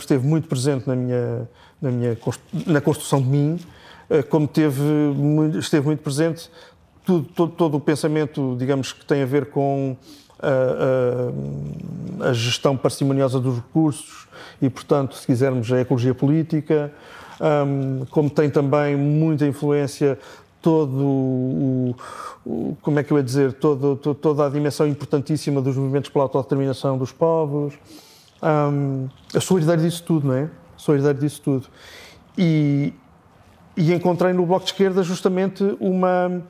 esteve 0.00 0.26
muito 0.26 0.48
presente 0.48 0.88
na 0.88 0.96
minha, 0.96 1.48
na 1.80 1.90
minha 1.90 2.18
na 2.66 2.80
construção 2.80 3.22
de 3.22 3.28
mim, 3.28 3.60
como 4.28 4.48
teve, 4.48 4.82
esteve 5.60 5.86
muito 5.86 6.02
presente 6.02 6.50
tudo, 7.04 7.28
todo, 7.34 7.52
todo 7.52 7.76
o 7.76 7.80
pensamento, 7.80 8.56
digamos, 8.58 8.92
que 8.92 9.04
tem 9.04 9.22
a 9.22 9.26
ver 9.26 9.46
com 9.46 9.96
a, 10.40 12.26
a, 12.26 12.30
a, 12.30 12.32
gestão 12.32 12.76
parcimoniosa 12.76 13.38
dos 13.38 13.56
recursos 13.56 14.26
e, 14.60 14.68
portanto, 14.68 15.14
se 15.14 15.26
quisermos, 15.26 15.70
a 15.72 15.80
ecologia 15.80 16.14
política, 16.14 16.92
um, 17.40 18.04
como 18.10 18.30
tem 18.30 18.48
também 18.48 18.96
muita 18.96 19.46
influência 19.46 20.18
todo 20.64 20.96
o, 20.96 21.96
o, 22.46 22.76
como 22.80 22.98
é 22.98 23.04
que 23.04 23.12
eu 23.12 23.18
ia 23.18 23.22
dizer, 23.22 23.52
todo, 23.52 23.96
todo, 23.96 24.14
toda 24.14 24.46
a 24.46 24.48
dimensão 24.48 24.86
importantíssima 24.86 25.60
dos 25.60 25.76
movimentos 25.76 26.08
pela 26.08 26.24
autodeterminação 26.24 26.96
dos 26.96 27.12
povos. 27.12 27.74
Um, 28.42 29.06
sou 29.42 29.58
herdeiro 29.58 29.82
disso 29.82 30.02
tudo, 30.02 30.28
não 30.28 30.34
é? 30.34 30.50
Sou 30.74 30.94
herdeiro 30.94 31.18
disso 31.18 31.42
tudo. 31.42 31.66
E, 32.38 32.94
e 33.76 33.92
encontrei 33.92 34.32
no 34.32 34.46
Bloco 34.46 34.64
de 34.64 34.72
Esquerda 34.72 35.02
justamente 35.02 35.62
uma 35.78 36.42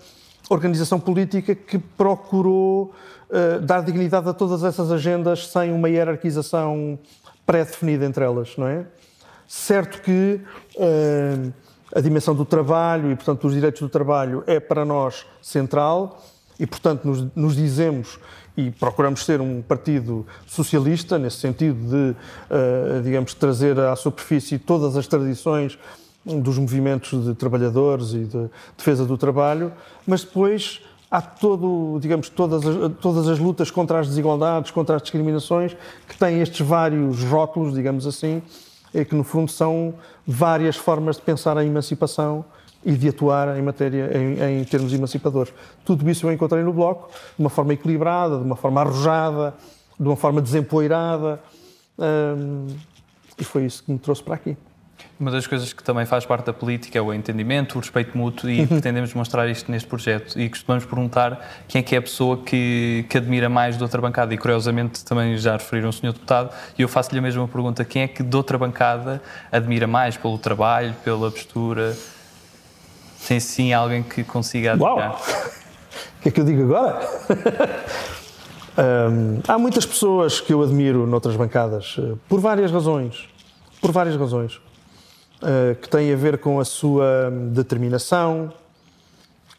organização 0.48 1.00
política 1.00 1.52
que 1.52 1.76
procurou 1.76 2.94
uh, 3.30 3.60
dar 3.62 3.82
dignidade 3.82 4.28
a 4.28 4.32
todas 4.32 4.62
essas 4.62 4.92
agendas 4.92 5.48
sem 5.48 5.72
uma 5.72 5.88
hierarquização 5.88 7.00
pré-definida 7.44 8.06
entre 8.06 8.24
elas, 8.24 8.56
não 8.56 8.68
é? 8.68 8.86
Certo 9.48 10.00
que 10.02 10.40
uh, 10.76 11.52
a 11.94 12.00
dimensão 12.00 12.34
do 12.34 12.44
trabalho 12.44 13.10
e, 13.10 13.16
portanto, 13.16 13.42
dos 13.42 13.54
direitos 13.54 13.80
do 13.80 13.88
trabalho 13.88 14.42
é 14.46 14.58
para 14.58 14.84
nós 14.84 15.24
central 15.40 16.22
e, 16.58 16.66
portanto, 16.66 17.04
nos, 17.04 17.26
nos 17.34 17.56
dizemos 17.56 18.18
e 18.56 18.70
procuramos 18.70 19.24
ser 19.24 19.40
um 19.40 19.62
partido 19.62 20.26
socialista, 20.46 21.18
nesse 21.18 21.38
sentido 21.38 21.78
de, 21.88 22.16
uh, 22.16 23.02
digamos, 23.02 23.34
trazer 23.34 23.78
à 23.78 23.96
superfície 23.96 24.58
todas 24.58 24.96
as 24.96 25.06
tradições 25.06 25.78
dos 26.24 26.58
movimentos 26.58 27.24
de 27.24 27.34
trabalhadores 27.34 28.12
e 28.12 28.24
de 28.24 28.48
defesa 28.76 29.04
do 29.04 29.18
trabalho, 29.18 29.72
mas 30.06 30.24
depois 30.24 30.80
há 31.10 31.20
todo, 31.20 31.98
digamos, 32.00 32.28
todas 32.28 32.66
as, 32.66 32.92
todas 33.00 33.28
as 33.28 33.38
lutas 33.38 33.70
contra 33.70 34.00
as 34.00 34.08
desigualdades, 34.08 34.70
contra 34.70 34.96
as 34.96 35.02
discriminações, 35.02 35.76
que 36.08 36.16
têm 36.16 36.40
estes 36.40 36.66
vários 36.66 37.22
rótulos, 37.22 37.74
digamos 37.74 38.06
assim, 38.06 38.42
e 38.94 39.04
que 39.04 39.14
no 39.14 39.24
fundo 39.24 39.50
são 39.50 39.94
várias 40.26 40.76
formas 40.76 41.16
de 41.16 41.22
pensar 41.22 41.58
a 41.58 41.64
emancipação 41.64 42.44
e 42.84 42.92
de 42.92 43.08
atuar 43.08 43.58
em 43.58 43.62
matéria, 43.62 44.10
em, 44.16 44.60
em, 44.60 44.64
termos 44.64 44.92
emancipadores. 44.92 45.52
Tudo 45.84 46.08
isso 46.08 46.26
eu 46.26 46.32
encontrei 46.32 46.62
no 46.62 46.72
Bloco, 46.72 47.08
de 47.36 47.42
uma 47.42 47.50
forma 47.50 47.72
equilibrada, 47.72 48.36
de 48.38 48.44
uma 48.44 48.56
forma 48.56 48.82
arrojada, 48.82 49.54
de 49.98 50.06
uma 50.06 50.16
forma 50.16 50.40
desempoeirada, 50.40 51.40
hum, 51.98 52.66
e 53.38 53.44
foi 53.44 53.64
isso 53.64 53.82
que 53.82 53.92
me 53.92 53.98
trouxe 53.98 54.22
para 54.22 54.34
aqui. 54.34 54.56
Uma 55.18 55.30
das 55.30 55.46
coisas 55.46 55.72
que 55.72 55.82
também 55.82 56.04
faz 56.04 56.26
parte 56.26 56.46
da 56.46 56.52
política 56.52 56.98
é 56.98 57.00
o 57.00 57.14
entendimento, 57.14 57.76
o 57.76 57.80
respeito 57.80 58.16
mútuo 58.18 58.50
e 58.50 58.66
pretendemos 58.68 59.14
mostrar 59.14 59.48
isto 59.48 59.70
neste 59.70 59.88
projeto. 59.88 60.38
E 60.38 60.48
costumamos 60.48 60.84
perguntar 60.84 61.64
quem 61.68 61.80
é 61.80 61.82
que 61.82 61.94
é 61.94 61.98
a 61.98 62.02
pessoa 62.02 62.38
que, 62.38 63.06
que 63.08 63.18
admira 63.18 63.48
mais 63.48 63.76
de 63.76 63.82
outra 63.82 64.00
bancada. 64.00 64.34
E 64.34 64.38
curiosamente 64.38 65.04
também 65.04 65.36
já 65.36 65.52
referiram 65.52 65.90
o 65.90 65.92
Sr. 65.92 66.12
Deputado 66.12 66.50
e 66.76 66.82
eu 66.82 66.88
faço-lhe 66.88 67.18
a 67.18 67.22
mesma 67.22 67.46
pergunta: 67.46 67.84
quem 67.84 68.02
é 68.02 68.08
que 68.08 68.22
de 68.22 68.36
outra 68.36 68.58
bancada 68.58 69.22
admira 69.52 69.86
mais 69.86 70.16
pelo 70.16 70.36
trabalho, 70.36 70.94
pela 71.04 71.30
postura? 71.30 71.96
Tem 73.26 73.38
sim 73.38 73.72
alguém 73.72 74.02
que 74.02 74.24
consiga 74.24 74.72
admirar? 74.72 75.10
Uau! 75.10 75.22
O 76.18 76.22
que 76.24 76.30
é 76.30 76.32
que 76.32 76.40
eu 76.40 76.44
digo 76.46 76.62
agora? 76.62 77.06
há 79.46 79.58
muitas 79.58 79.84
pessoas 79.84 80.40
que 80.40 80.52
eu 80.52 80.62
admiro 80.62 81.06
noutras 81.06 81.36
bancadas, 81.36 81.96
eh, 81.98 82.14
por 82.28 82.40
várias 82.40 82.70
razões. 82.70 83.28
Por 83.80 83.92
várias 83.92 84.16
razões. 84.16 84.58
Eh, 85.46 85.74
que 85.74 85.90
têm 85.90 86.10
a 86.10 86.16
ver 86.16 86.38
com 86.38 86.58
a 86.58 86.64
sua 86.64 87.30
determinação, 87.50 88.50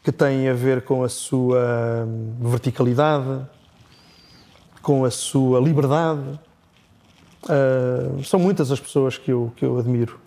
que 0.02 0.10
têm 0.10 0.48
a 0.48 0.52
ver 0.52 0.82
com 0.82 1.04
a 1.04 1.08
sua 1.08 2.08
verticalidade, 2.40 3.46
com 4.82 5.04
a 5.04 5.10
sua 5.12 5.60
liberdade. 5.60 6.40
Uh, 7.44 8.24
são 8.24 8.40
muitas 8.40 8.72
as 8.72 8.80
pessoas 8.80 9.16
que 9.16 9.30
eu, 9.30 9.52
que 9.54 9.64
eu 9.64 9.78
admiro. 9.78 10.18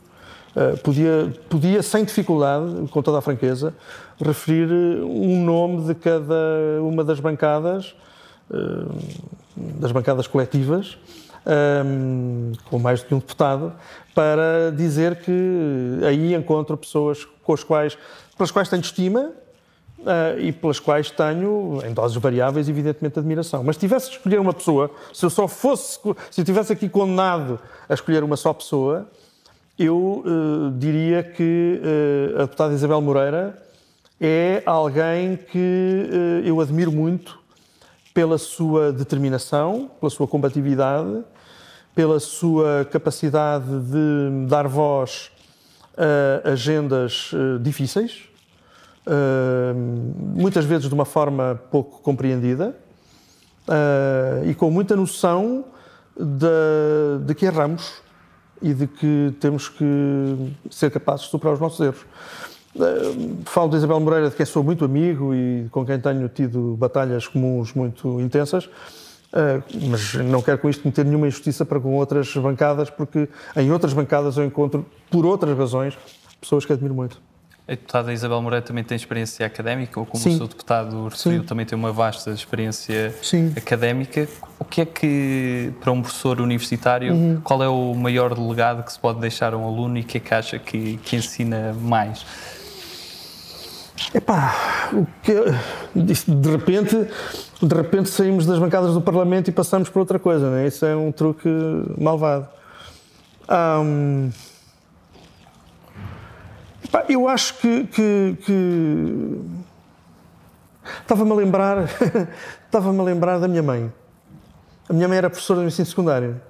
Uh, 0.56 0.78
podia, 0.78 1.34
podia, 1.50 1.84
sem 1.84 2.06
dificuldade, 2.06 2.88
com 2.89 3.01
toda 3.01 3.18
a 3.18 3.22
franqueza, 3.22 3.75
referir 4.18 4.72
um 4.72 5.44
nome 5.44 5.88
de 5.88 5.96
cada 5.96 6.36
uma 6.82 7.04
das 7.04 7.20
bancadas, 7.20 7.94
das 9.56 9.92
bancadas 9.92 10.25
coletivas, 10.25 10.98
um, 11.46 12.51
com 12.69 12.79
mais 12.79 13.01
do 13.01 13.08
que 13.08 13.15
um 13.15 13.19
deputado, 13.19 13.74
para 14.13 14.72
dizer 14.75 15.17
que 15.17 16.00
aí 16.05 16.34
encontro 16.34 16.77
pessoas 16.77 17.25
com 17.43 17.53
as 17.53 17.63
quais, 17.63 17.98
pelas 18.38 18.51
quais 18.51 18.69
tenho 18.69 18.81
estima 18.81 19.31
uh, 20.00 20.39
e 20.39 20.51
pelas 20.51 20.79
quais 20.79 21.10
tenho, 21.12 21.81
em 21.86 21.93
doses 21.93 22.17
variáveis, 22.17 22.67
evidentemente, 22.69 23.19
admiração. 23.19 23.63
Mas 23.63 23.75
se 23.75 23.81
tivesse 23.81 24.10
de 24.10 24.17
escolher 24.17 24.39
uma 24.39 24.53
pessoa, 24.53 24.91
se 25.13 25.25
eu 25.25 25.29
só 25.29 25.48
fosse, 25.48 26.00
se 26.31 26.41
eu 26.41 26.46
tivesse 26.46 26.74
aqui 26.74 26.89
condenado 26.89 27.60
a 27.88 27.93
escolher 27.93 28.24
uma 28.24 28.36
só 28.36 28.53
pessoa, 28.53 29.08
eu 29.77 30.24
uh, 30.25 30.72
diria 30.77 31.24
que 31.24 31.81
uh, 31.81 32.39
a 32.39 32.41
deputada 32.41 32.74
Isabel 32.74 33.01
Moreira 33.01 33.62
é 34.19 34.62
alguém 34.65 35.38
que 35.38 36.10
eu 36.43 36.60
admiro 36.60 36.91
muito 36.91 37.39
pela 38.20 38.38
sua 38.38 38.92
determinação, 38.92 39.90
pela 39.98 40.10
sua 40.10 40.28
combatividade 40.28 41.24
pela 41.96 42.20
sua 42.20 42.86
capacidade 42.92 43.66
de 43.66 44.48
dar 44.48 44.68
voz 44.68 45.32
a 46.46 46.52
agendas 46.52 47.32
eh, 47.34 47.58
difíceis, 47.62 48.24
eh, 49.06 49.74
muitas 49.74 50.66
vezes 50.66 50.88
de 50.88 50.94
uma 50.94 51.06
forma 51.06 51.62
pouco 51.72 52.02
compreendida 52.02 52.76
eh, 53.68 54.50
e 54.50 54.56
com 54.56 54.70
muita 54.70 54.96
noção 54.96 55.66
de, 56.18 57.26
de 57.26 57.36
que 57.36 57.46
erramos 57.46 58.02
e 58.62 58.74
de 58.74 58.88
que 58.88 59.34
temos 59.40 59.70
que 59.70 60.54
ser 60.70 60.92
capazes 60.92 61.26
de 61.26 61.32
superar 61.32 61.54
os 61.54 61.60
nossos 61.60 61.80
erros. 61.86 62.06
Falo 63.46 63.70
de 63.70 63.78
Isabel 63.78 64.00
Moreira, 64.00 64.30
de 64.30 64.36
quem 64.36 64.46
sou 64.46 64.64
muito 64.64 64.86
amigo 64.86 65.34
e 65.34 65.68
com 65.72 65.86
quem 65.86 66.00
tenho 66.00 66.30
tido 66.30 66.76
batalhas 66.78 67.28
comuns 67.28 67.74
muito 67.74 68.20
intensas. 68.22 68.66
Uh, 69.32 69.62
mas 69.90 70.16
não 70.16 70.42
quero 70.42 70.58
com 70.58 70.70
isto 70.70 70.82
cometer 70.82 71.06
nenhuma 71.06 71.28
injustiça 71.28 71.64
para 71.64 71.80
com 71.80 71.94
outras 71.96 72.36
bancadas, 72.36 72.90
porque 72.90 73.30
em 73.56 73.72
outras 73.72 73.94
bancadas 73.94 74.38
eu 74.38 74.46
encontro, 74.46 74.86
por 75.10 75.26
outras 75.26 75.56
razões, 75.58 75.98
pessoas 76.42 76.66
que 76.66 76.74
admiro 76.74 76.96
muito. 76.96 77.22
A 77.68 77.74
deputada 77.74 78.12
Isabel 78.12 78.42
Moreira 78.42 78.66
também 78.66 78.84
tem 78.84 78.96
experiência 78.96 79.46
académica, 79.46 80.00
ou 80.00 80.06
como 80.06 80.24
Sim. 80.24 80.34
o 80.34 80.38
seu 80.38 80.48
deputado 80.48 81.08
referiu, 81.08 81.42
Sim. 81.42 81.46
também 81.46 81.68
tem 81.68 81.78
uma 81.78 81.92
vasta 81.92 82.32
experiência 82.32 83.14
Sim. 83.22 83.54
académica. 83.56 84.28
O 84.58 84.66
que 84.66 84.82
é 84.82 84.86
que, 84.86 85.72
para 85.80 85.92
um 85.92 86.02
professor 86.02 86.42
universitário, 86.42 87.14
uhum. 87.14 87.40
qual 87.44 87.62
é 87.62 87.70
o 87.70 87.94
maior 87.94 88.36
legado 88.36 88.82
que 88.82 88.92
se 88.92 88.98
pode 88.98 89.20
deixar 89.20 89.54
a 89.54 89.58
um 89.58 89.68
aluno 89.68 90.00
e 90.00 90.02
o 90.02 90.04
que 90.04 90.18
é 90.18 90.20
que 90.20 90.34
acha 90.34 90.58
que, 90.58 90.98
que 90.98 91.16
ensina 91.16 91.72
mais? 91.80 92.26
Epá, 94.13 94.89
de 95.24 96.50
repente, 96.50 97.08
de 97.62 97.75
repente 97.75 98.10
saímos 98.10 98.46
das 98.46 98.58
bancadas 98.58 98.94
do 98.94 99.01
Parlamento 99.01 99.50
e 99.50 99.51
passamos 99.51 99.89
para 99.89 100.00
outra 100.00 100.18
coisa, 100.18 100.50
né? 100.50 100.68
Isso 100.68 100.86
é 100.86 100.96
um 100.96 101.12
truque 101.12 101.50
malvado. 101.98 102.48
Epá, 106.84 107.06
eu 107.08 107.27
acho 107.27 107.56
que, 107.60 107.86
que, 107.86 108.38
que... 108.46 109.41
estava-me 111.01 111.32
a 111.32 111.36
lembrar, 111.36 111.89
estava-me 112.65 113.00
a 113.00 113.03
lembrar 113.03 113.38
da 113.38 113.48
minha 113.48 113.62
mãe. 113.62 113.91
A 114.88 114.94
minha 114.94 115.08
mãe 115.08 115.20
era 115.20 115.29
professora 115.29 115.60
de 115.60 115.68
ensino 115.68 115.86
secundário, 115.86 116.41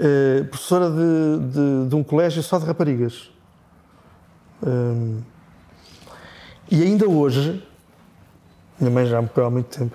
eh, 0.00 0.42
professora 0.50 0.90
de, 0.90 1.52
de, 1.52 1.88
de, 1.88 1.94
um 1.94 2.02
colégio 2.02 2.42
só 2.42 2.58
de 2.58 2.64
raparigas. 2.64 3.30
Um, 4.60 5.20
e 6.74 6.82
ainda 6.82 7.06
hoje, 7.06 7.62
minha 8.80 8.90
mãe 8.90 9.04
já 9.04 9.20
morreu 9.20 9.44
há 9.44 9.50
muito 9.50 9.78
tempo, 9.78 9.94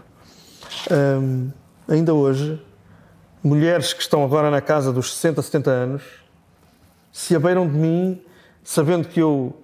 um, 0.92 1.50
ainda 1.88 2.14
hoje, 2.14 2.62
mulheres 3.44 3.94
que 3.94 4.02
estão 4.04 4.24
agora 4.24 4.52
na 4.52 4.62
casa 4.62 4.94
dos 4.94 5.12
60, 5.16 5.42
70 5.42 5.72
anos 5.72 6.04
se 7.12 7.36
abeiram 7.36 7.68
de 7.68 7.74
mim 7.74 8.22
sabendo 8.64 9.08
que 9.08 9.20
eu 9.20 9.58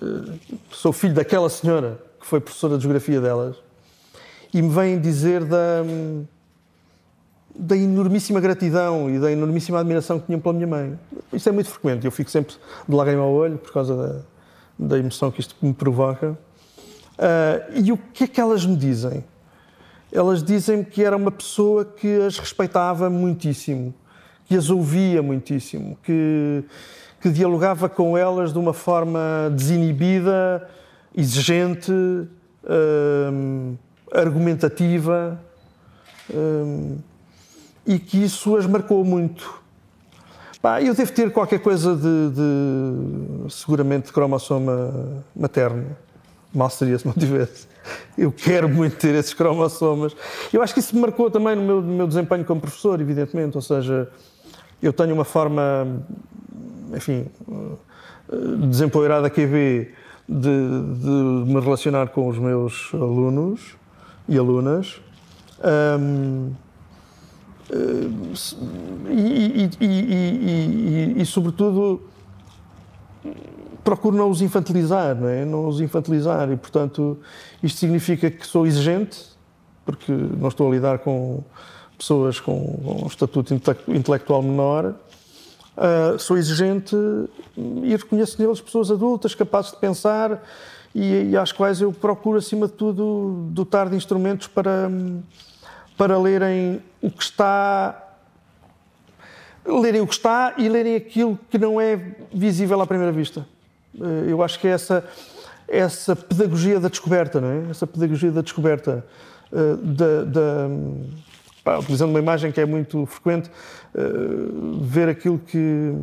uh, 0.00 0.38
sou 0.70 0.90
filho 0.90 1.12
daquela 1.12 1.50
senhora 1.50 2.00
que 2.18 2.26
foi 2.26 2.40
professora 2.40 2.78
de 2.78 2.84
geografia 2.84 3.20
delas 3.20 3.56
e 4.54 4.62
me 4.62 4.70
vêm 4.70 4.98
dizer 4.98 5.44
da, 5.44 5.82
da 7.54 7.76
enormíssima 7.76 8.40
gratidão 8.40 9.10
e 9.10 9.18
da 9.18 9.30
enormíssima 9.30 9.80
admiração 9.80 10.18
que 10.18 10.24
tinham 10.24 10.40
pela 10.40 10.54
minha 10.54 10.66
mãe. 10.66 10.98
Isso 11.30 11.46
é 11.46 11.52
muito 11.52 11.68
frequente, 11.68 12.06
eu 12.06 12.10
fico 12.10 12.30
sempre 12.30 12.54
de 12.88 12.94
lágrima 12.94 13.22
ao 13.22 13.32
olho 13.34 13.58
por 13.58 13.70
causa 13.70 13.94
da, 13.94 14.86
da 14.86 14.98
emoção 14.98 15.30
que 15.30 15.40
isto 15.40 15.54
me 15.60 15.74
provoca. 15.74 16.38
Uh, 17.18 17.80
e 17.84 17.92
o 17.92 17.96
que 17.96 18.24
é 18.24 18.26
que 18.26 18.40
elas 18.40 18.66
me 18.66 18.76
dizem? 18.76 19.24
Elas 20.12 20.42
dizem-me 20.42 20.84
que 20.84 21.02
era 21.02 21.16
uma 21.16 21.30
pessoa 21.30 21.84
que 21.84 22.20
as 22.22 22.38
respeitava 22.38 23.08
muitíssimo, 23.08 23.94
que 24.46 24.56
as 24.56 24.70
ouvia 24.70 25.22
muitíssimo, 25.22 25.96
que, 26.02 26.64
que 27.20 27.30
dialogava 27.30 27.88
com 27.88 28.16
elas 28.18 28.52
de 28.52 28.58
uma 28.58 28.72
forma 28.72 29.20
desinibida, 29.54 30.68
exigente, 31.16 31.92
uh, 31.92 33.78
argumentativa, 34.12 35.40
uh, 36.30 36.98
e 37.86 37.98
que 37.98 38.22
isso 38.22 38.56
as 38.56 38.66
marcou 38.66 39.04
muito. 39.04 39.62
Eu 40.82 40.94
devo 40.94 41.12
ter 41.12 41.30
qualquer 41.30 41.58
coisa 41.58 41.94
de, 41.94 42.30
de 42.30 43.52
seguramente, 43.52 44.06
de 44.06 44.12
cromossoma 44.12 45.22
materno 45.36 45.94
mal 46.54 46.70
seria 46.70 46.98
se 46.98 47.06
não 47.06 47.12
tivesse. 47.14 47.66
Eu 48.16 48.32
quero 48.32 48.68
muito 48.68 48.96
ter 48.96 49.14
esses 49.14 49.34
cromossomas. 49.34 50.16
Eu 50.52 50.62
acho 50.62 50.72
que 50.72 50.80
isso 50.80 50.94
me 50.94 51.02
marcou 51.02 51.30
também 51.30 51.56
no 51.56 51.62
meu, 51.62 51.80
no 51.82 51.92
meu 51.94 52.06
desempenho 52.06 52.44
como 52.44 52.60
professor, 52.60 53.00
evidentemente. 53.00 53.56
Ou 53.56 53.62
seja, 53.62 54.08
eu 54.82 54.92
tenho 54.92 55.14
uma 55.14 55.24
forma, 55.24 56.04
enfim, 56.94 57.26
desempoeirada 58.68 59.28
QB 59.28 59.92
de, 60.28 60.50
de 61.00 61.52
me 61.52 61.60
relacionar 61.60 62.08
com 62.08 62.28
os 62.28 62.38
meus 62.38 62.90
alunos 62.94 63.76
e 64.28 64.38
alunas. 64.38 65.00
Um, 66.00 66.52
e, 69.10 69.70
e, 69.80 69.86
e, 69.86 71.22
e, 71.22 71.26
sobretudo, 71.26 72.02
procuro 73.84 74.16
não 74.16 74.30
os 74.30 74.40
infantilizar, 74.40 75.14
não 75.14 75.28
é? 75.28 75.44
Não 75.44 75.68
os 75.68 75.80
infantilizar 75.80 76.50
e, 76.50 76.56
portanto, 76.56 77.18
isto 77.62 77.78
significa 77.78 78.30
que 78.30 78.46
sou 78.46 78.66
exigente, 78.66 79.22
porque 79.84 80.10
não 80.10 80.48
estou 80.48 80.68
a 80.68 80.70
lidar 80.70 80.98
com 81.00 81.44
pessoas 81.98 82.40
com 82.40 83.02
um 83.04 83.06
estatuto 83.06 83.54
intelectual 83.88 84.42
menor. 84.42 84.94
Uh, 85.76 86.18
sou 86.18 86.38
exigente 86.38 86.96
e 87.56 87.90
reconheço 87.96 88.40
neles 88.40 88.60
pessoas 88.60 88.90
adultas 88.90 89.34
capazes 89.34 89.72
de 89.72 89.78
pensar 89.78 90.40
e, 90.94 91.30
e 91.30 91.36
às 91.36 91.50
quais 91.50 91.80
eu 91.80 91.92
procuro, 91.92 92.38
acima 92.38 92.68
de 92.68 92.74
tudo, 92.74 93.48
dotar 93.50 93.90
de 93.90 93.96
instrumentos 93.96 94.46
para, 94.46 94.88
para 95.98 96.16
lerem 96.16 96.80
o 97.02 97.10
que 97.10 97.22
está 97.22 98.00
lerem 99.66 100.02
o 100.02 100.06
que 100.06 100.14
está 100.14 100.54
e 100.58 100.68
lerem 100.68 100.94
aquilo 100.94 101.38
que 101.50 101.58
não 101.58 101.80
é 101.80 102.16
visível 102.32 102.80
à 102.80 102.86
primeira 102.86 103.10
vista. 103.10 103.46
Eh, 104.00 104.32
eu 104.32 104.42
acho 104.42 104.58
que 104.58 104.66
é 104.66 104.70
essa, 104.70 105.04
essa 105.68 106.16
pedagogia 106.16 106.80
da 106.80 106.88
descoberta, 106.88 107.40
não 107.40 107.48
é? 107.48 107.70
Essa 107.70 107.86
pedagogia 107.86 108.30
da 108.30 108.42
descoberta, 108.42 109.04
eh, 109.52 109.76
da, 109.82 110.24
da 110.24 110.68
pá, 111.62 111.78
utilizando 111.78 112.10
uma 112.10 112.18
imagem 112.18 112.52
que 112.52 112.60
é 112.60 112.66
muito 112.66 113.06
frequente, 113.06 113.50
eh, 113.94 114.00
ver 114.82 115.08
aquilo 115.08 115.38
que, 115.38 115.94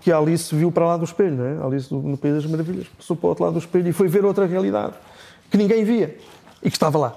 que 0.00 0.12
a 0.12 0.18
Alice 0.18 0.54
viu 0.54 0.70
para 0.70 0.86
lá 0.86 0.96
do 0.96 1.04
espelho, 1.04 1.36
não 1.36 1.46
é? 1.46 1.66
Alice 1.66 1.92
no 1.92 2.16
País 2.16 2.34
das 2.34 2.46
Maravilhas 2.46 2.86
passou 2.96 3.16
para 3.16 3.26
o 3.26 3.28
outro 3.30 3.44
lado 3.44 3.54
do 3.54 3.58
espelho 3.58 3.88
e 3.88 3.92
foi 3.92 4.08
ver 4.08 4.24
outra 4.24 4.46
realidade 4.46 4.94
que 5.50 5.56
ninguém 5.56 5.84
via 5.84 6.16
e 6.62 6.70
que 6.70 6.76
estava 6.76 6.98
lá. 6.98 7.16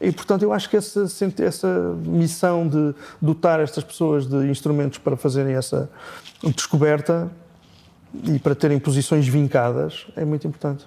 E, 0.00 0.12
portanto, 0.12 0.42
eu 0.42 0.52
acho 0.52 0.70
que 0.70 0.76
essa, 0.76 1.06
essa 1.40 1.96
missão 2.04 2.68
de 2.68 2.94
dotar 3.20 3.58
estas 3.58 3.82
pessoas 3.82 4.26
de 4.26 4.48
instrumentos 4.48 4.98
para 4.98 5.16
fazerem 5.16 5.54
essa 5.54 5.90
descoberta 6.54 7.28
e 8.24 8.38
para 8.38 8.54
terem 8.54 8.78
posições 8.78 9.26
vincadas 9.26 10.06
é 10.16 10.24
muito 10.24 10.46
importante. 10.46 10.86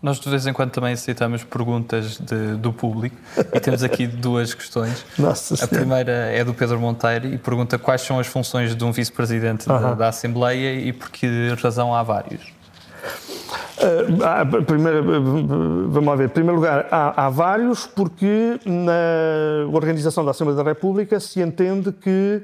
Nós 0.00 0.20
de 0.20 0.30
vez 0.30 0.46
em 0.46 0.52
quando 0.52 0.70
também 0.70 0.92
aceitamos 0.92 1.42
perguntas 1.42 2.18
de, 2.18 2.56
do 2.56 2.72
público 2.72 3.16
e 3.52 3.58
temos 3.58 3.82
aqui 3.82 4.06
duas 4.06 4.54
questões. 4.54 5.04
Nossa 5.18 5.64
a 5.64 5.66
primeira 5.66 6.12
é 6.12 6.44
do 6.44 6.54
Pedro 6.54 6.78
Monteiro 6.78 7.26
e 7.26 7.36
pergunta 7.36 7.76
quais 7.78 8.02
são 8.02 8.20
as 8.20 8.28
funções 8.28 8.76
de 8.76 8.84
um 8.84 8.92
vice-presidente 8.92 9.68
uh 9.68 9.72
-huh. 9.72 9.80
da, 9.80 9.94
da, 9.94 10.08
Assembleia 10.08 10.74
e 10.74 10.92
por 10.92 11.10
que 11.10 11.26
razão 11.60 11.92
há 11.92 12.02
vários. 12.04 12.42
Uh, 13.78 14.62
primeiro, 14.64 15.02
vamos 15.90 16.06
lá 16.06 16.16
ver. 16.16 16.26
Em 16.26 16.28
primeiro 16.28 16.56
lugar, 16.56 16.86
há, 16.90 17.26
há, 17.26 17.30
vários 17.30 17.86
porque 17.86 18.58
na 18.64 19.68
organização 19.72 20.24
da 20.24 20.30
Assembleia 20.30 20.56
da 20.56 20.68
República 20.68 21.18
se 21.18 21.40
entende 21.40 21.92
que 21.92 22.42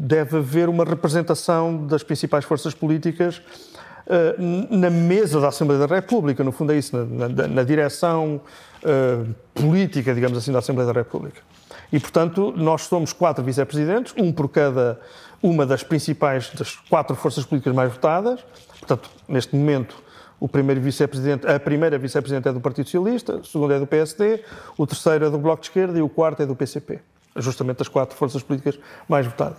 deve 0.00 0.38
haver 0.38 0.68
uma 0.68 0.84
representação 0.84 1.86
das 1.86 2.02
principais 2.02 2.44
forças 2.44 2.74
políticas 2.74 3.40
uh, 4.06 4.76
na 4.76 4.90
mesa 4.90 5.40
da 5.40 5.48
Assembleia 5.48 5.86
da 5.86 5.94
República. 5.94 6.42
No 6.42 6.52
fundo, 6.52 6.72
é 6.72 6.78
isso, 6.78 6.96
na, 6.96 7.28
na, 7.28 7.48
na 7.48 7.62
direção 7.62 8.40
uh, 8.82 9.34
política, 9.54 10.14
digamos 10.14 10.36
assim, 10.36 10.52
da 10.52 10.58
Assembleia 10.58 10.92
da 10.92 10.98
República. 10.98 11.40
E, 11.92 11.98
portanto, 11.98 12.52
nós 12.56 12.82
somos 12.82 13.12
quatro 13.12 13.42
vice-presidentes, 13.42 14.14
um 14.16 14.32
por 14.32 14.48
cada 14.48 15.00
uma 15.42 15.64
das 15.64 15.82
principais, 15.82 16.50
das 16.50 16.74
quatro 16.74 17.14
forças 17.14 17.44
políticas 17.44 17.74
mais 17.74 17.92
votadas. 17.92 18.44
Portanto, 18.80 19.08
neste 19.28 19.54
momento, 19.54 19.96
o 20.40 20.48
primeiro 20.48 20.80
vice-presidente, 20.80 21.46
a 21.46 21.58
primeira 21.58 21.98
vice-presidente 21.98 22.48
é 22.48 22.52
do 22.52 22.60
Partido 22.60 22.86
Socialista, 22.86 23.36
o 23.36 23.44
segundo 23.44 23.72
é 23.72 23.78
do 23.78 23.86
PSD, 23.86 24.42
o 24.76 24.86
terceiro 24.86 25.26
é 25.26 25.30
do 25.30 25.38
Bloco 25.38 25.62
de 25.62 25.68
Esquerda 25.68 25.98
e 25.98 26.02
o 26.02 26.08
quarto 26.08 26.42
é 26.42 26.46
do 26.46 26.54
PCP. 26.54 27.00
Justamente 27.36 27.82
as 27.82 27.88
quatro 27.88 28.16
forças 28.16 28.42
políticas 28.42 28.78
mais 29.08 29.26
votadas. 29.26 29.58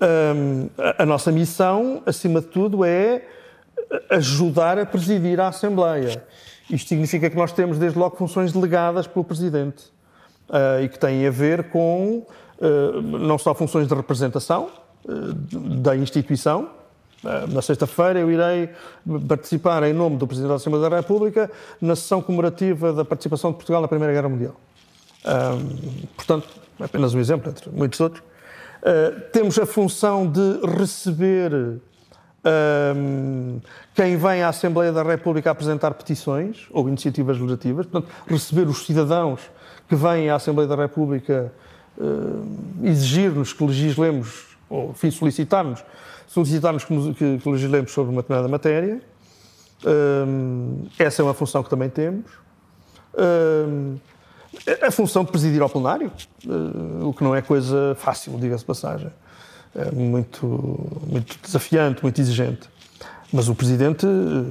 Um, 0.00 0.68
a, 0.78 1.02
a 1.02 1.06
nossa 1.06 1.30
missão, 1.30 2.02
acima 2.06 2.40
de 2.40 2.46
tudo, 2.48 2.84
é 2.84 3.22
ajudar 4.10 4.78
a 4.78 4.86
presidir 4.86 5.40
a 5.40 5.48
Assembleia. 5.48 6.22
Isto 6.70 6.88
significa 6.88 7.28
que 7.28 7.36
nós 7.36 7.52
temos, 7.52 7.78
desde 7.78 7.98
logo, 7.98 8.16
funções 8.16 8.52
delegadas 8.52 9.06
pelo 9.06 9.24
Presidente 9.24 9.84
uh, 10.48 10.82
e 10.82 10.88
que 10.88 10.98
têm 10.98 11.26
a 11.26 11.30
ver 11.30 11.64
com 11.70 12.24
uh, 12.58 13.02
não 13.02 13.38
só 13.38 13.54
funções 13.54 13.88
de 13.88 13.94
representação 13.94 14.70
uh, 15.04 15.34
da 15.80 15.96
instituição. 15.96 16.78
Na 17.52 17.60
sexta-feira 17.60 18.18
eu 18.18 18.30
irei 18.30 18.70
participar 19.28 19.82
em 19.82 19.92
nome 19.92 20.16
do 20.16 20.26
Presidente 20.26 20.48
da 20.48 20.54
Assembleia 20.54 20.88
da 20.88 20.96
República 20.96 21.50
na 21.78 21.94
sessão 21.94 22.22
comemorativa 22.22 22.94
da 22.94 23.04
participação 23.04 23.50
de 23.50 23.56
Portugal 23.56 23.82
na 23.82 23.88
Primeira 23.88 24.14
Guerra 24.14 24.30
Mundial. 24.30 24.54
portanto, 26.16 26.48
é 26.80 26.84
apenas 26.84 27.14
um 27.14 27.20
exemplo 27.20 27.50
entre 27.50 27.70
muitos 27.70 28.00
outros. 28.00 28.22
temos 29.32 29.58
a 29.58 29.66
função 29.66 30.30
de 30.30 30.60
receber 30.78 31.80
um, 32.42 33.60
quem 33.94 34.16
vem 34.16 34.42
à 34.42 34.48
Assembleia 34.48 34.92
da 34.92 35.02
República 35.02 35.50
apresentar 35.50 35.92
petições 35.92 36.66
ou 36.70 36.88
iniciativas 36.88 37.36
legislativas, 37.36 37.86
portanto, 37.86 38.12
receber 38.26 38.66
os 38.66 38.86
cidadãos 38.86 39.40
que 39.88 39.94
vêm 39.94 40.30
à 40.30 40.36
Assembleia 40.36 40.68
da 40.68 40.76
República 40.76 41.52
uh, 41.98 42.46
exigir-nos 42.82 43.52
que 43.52 43.64
legislemos, 43.64 44.56
ou 44.70 44.90
enfim, 44.90 45.10
solicitar-nos, 45.10 45.84
solicitar-nos 46.26 46.84
que, 46.84 47.14
que, 47.14 47.38
que, 47.38 47.50
legislemos 47.50 47.92
sobre 47.92 48.12
uma 48.12 48.22
determinada 48.22 48.48
matéria. 48.48 49.02
Um, 49.84 50.86
essa 50.98 51.20
é 51.20 51.24
uma 51.24 51.34
função 51.34 51.62
que 51.62 51.68
também 51.68 51.90
temos. 51.90 52.30
Um, 53.18 53.96
a 54.82 54.90
função 54.90 55.24
de 55.24 55.30
presidir 55.30 55.62
ao 55.62 55.68
plenário, 55.68 56.10
uh, 56.46 57.08
o 57.08 57.12
que 57.12 57.22
não 57.22 57.34
é 57.34 57.42
coisa 57.42 57.94
fácil, 57.98 58.38
diga-se 58.38 58.64
passagem. 58.64 59.10
É 59.74 59.90
muito, 59.90 60.46
muito 61.06 61.38
desafiante, 61.42 62.02
muito 62.02 62.20
exigente. 62.20 62.68
Mas 63.32 63.48
o 63.48 63.54
Presidente, 63.54 64.04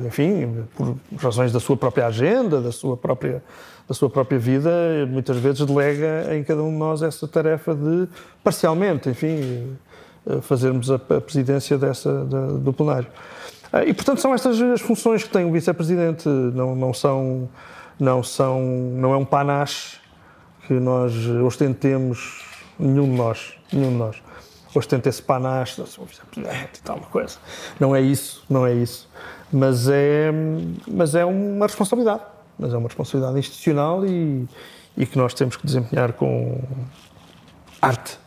enfim, 0.07 0.63
por 0.75 0.97
razões 1.17 1.51
da 1.51 1.59
sua 1.59 1.75
própria 1.75 2.07
agenda, 2.07 2.62
da 2.62 2.71
sua 2.71 2.95
própria, 2.95 3.43
da 3.88 3.93
sua 3.93 4.09
própria 4.09 4.39
vida, 4.39 4.71
muitas 5.09 5.35
vezes 5.35 5.65
delega 5.65 6.33
em 6.33 6.43
cada 6.45 6.63
um 6.63 6.71
de 6.71 6.77
nós 6.77 7.01
essa 7.01 7.27
tarefa 7.27 7.75
de, 7.75 8.07
parcialmente, 8.41 9.09
enfim, 9.09 9.75
fazermos 10.41 10.89
a, 10.89 10.97
presidência 10.97 11.77
dessa, 11.77 12.23
da, 12.23 12.47
do 12.47 12.71
plenário. 12.71 13.07
Ah, 13.71 13.83
e, 13.83 13.93
portanto, 13.93 14.19
são 14.19 14.33
estas 14.33 14.59
as 14.62 14.81
funções 14.81 15.23
que 15.23 15.29
tem 15.29 15.45
o 15.45 15.51
Vice-Presidente, 15.51 16.27
não, 16.27 16.75
não 16.75 16.93
são, 16.93 17.47
não 17.99 18.23
são, 18.23 18.62
não 18.62 19.13
é 19.13 19.17
um 19.17 19.25
panache 19.25 19.99
que 20.67 20.73
nós 20.73 21.13
ostentemos, 21.45 22.45
nenhum 22.79 23.05
de 23.05 23.17
nós, 23.17 23.57
nenhum 23.71 23.89
de 23.89 23.97
nós 23.97 24.29
ostenta 24.75 25.09
esse 25.09 25.21
panache, 25.21 25.81
tal, 26.83 26.97
uma 26.97 27.07
coisa. 27.07 27.38
Não 27.79 27.95
é 27.95 28.01
isso, 28.01 28.43
não 28.49 28.65
é 28.65 28.73
isso. 28.73 29.09
Mas 29.51 29.88
é, 29.89 30.31
mas 30.88 31.15
é 31.15 31.25
uma 31.25 31.65
responsabilidade. 31.65 32.21
Mas 32.57 32.73
é 32.73 32.77
uma 32.77 32.88
responsabilidade 32.88 33.39
institucional 33.39 34.05
e, 34.05 34.47
e 34.97 35.05
que 35.05 35.17
nós 35.17 35.33
temos 35.33 35.55
que 35.55 35.65
desempenhar 35.65 36.13
com 36.13 36.62
arte. 37.81 38.17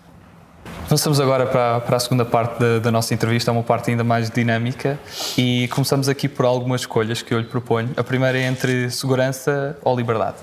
Passamos 0.88 1.20
agora 1.20 1.46
para, 1.46 1.80
para 1.80 1.96
a 1.96 2.00
segunda 2.00 2.24
parte 2.24 2.58
da, 2.58 2.78
da, 2.78 2.90
nossa 2.90 3.14
entrevista, 3.14 3.50
é 3.50 3.52
uma 3.52 3.62
parte 3.62 3.90
ainda 3.90 4.04
mais 4.04 4.30
dinâmica 4.30 4.98
e 5.38 5.68
começamos 5.68 6.08
aqui 6.08 6.28
por 6.28 6.44
algumas 6.44 6.82
escolhas 6.82 7.22
que 7.22 7.32
eu 7.32 7.38
lhe 7.38 7.46
proponho. 7.46 7.90
A 7.96 8.04
primeira 8.04 8.38
é 8.38 8.42
entre 8.42 8.90
segurança 8.90 9.78
ou 9.82 9.96
liberdade. 9.96 10.36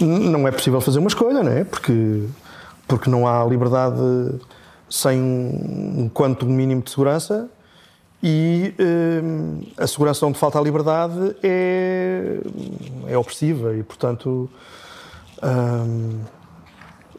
Não 0.00 0.46
é 0.46 0.50
possível 0.50 0.80
fazer 0.80 0.98
uma 0.98 1.08
escolha, 1.08 1.42
não 1.42 1.50
é? 1.50 1.64
Porque 1.64 2.28
porque 2.86 3.08
não 3.08 3.26
há 3.26 3.44
liberdade 3.44 3.98
sem 4.88 5.20
um 5.20 6.10
quanto 6.12 6.46
mínimo 6.46 6.82
de 6.82 6.90
segurança 6.90 7.48
e 8.22 8.74
hum, 8.78 9.62
a 9.76 9.86
segurança 9.86 10.24
onde 10.26 10.38
falta 10.38 10.58
a 10.58 10.62
liberdade 10.62 11.36
é, 11.42 12.38
é 13.08 13.18
opressiva 13.18 13.74
e, 13.74 13.82
portanto, 13.82 14.48
hum, 15.42 16.20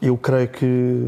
eu 0.00 0.16
creio 0.16 0.48
que 0.48 1.06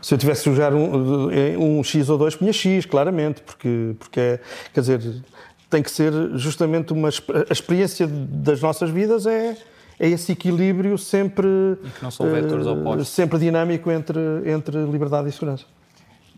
se 0.00 0.14
eu 0.14 0.18
tivesse 0.18 0.44
jogar 0.44 0.72
um, 0.72 1.28
um, 1.58 1.82
X 1.82 2.08
ou 2.08 2.16
dois, 2.16 2.36
punha 2.36 2.52
X, 2.52 2.86
claramente, 2.86 3.42
porque, 3.42 3.96
porque 3.98 4.20
é, 4.20 4.40
quer 4.72 4.80
dizer, 4.80 5.22
tem 5.68 5.82
que 5.82 5.90
ser 5.90 6.12
justamente 6.34 6.92
uma 6.92 7.08
a 7.08 7.52
experiência 7.52 8.06
das 8.06 8.60
nossas 8.60 8.90
vidas 8.90 9.26
é 9.26 9.56
é 10.00 10.08
esse 10.08 10.32
equilíbrio 10.32 10.96
sempre, 10.96 11.46
uh, 11.48 13.04
sempre 13.04 13.38
dinâmico 13.38 13.90
entre, 13.90 14.18
entre 14.46 14.84
liberdade 14.84 15.28
e 15.28 15.32
segurança. 15.32 15.64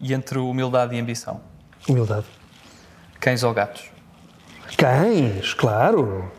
E 0.01 0.15
entre 0.15 0.39
humildade 0.39 0.97
e 0.97 0.99
ambição? 0.99 1.43
Humildade. 1.87 2.25
Cães 3.21 3.43
ou 3.43 3.53
gatos? 3.53 3.85
Cães, 4.79 5.53
claro. 5.53 6.31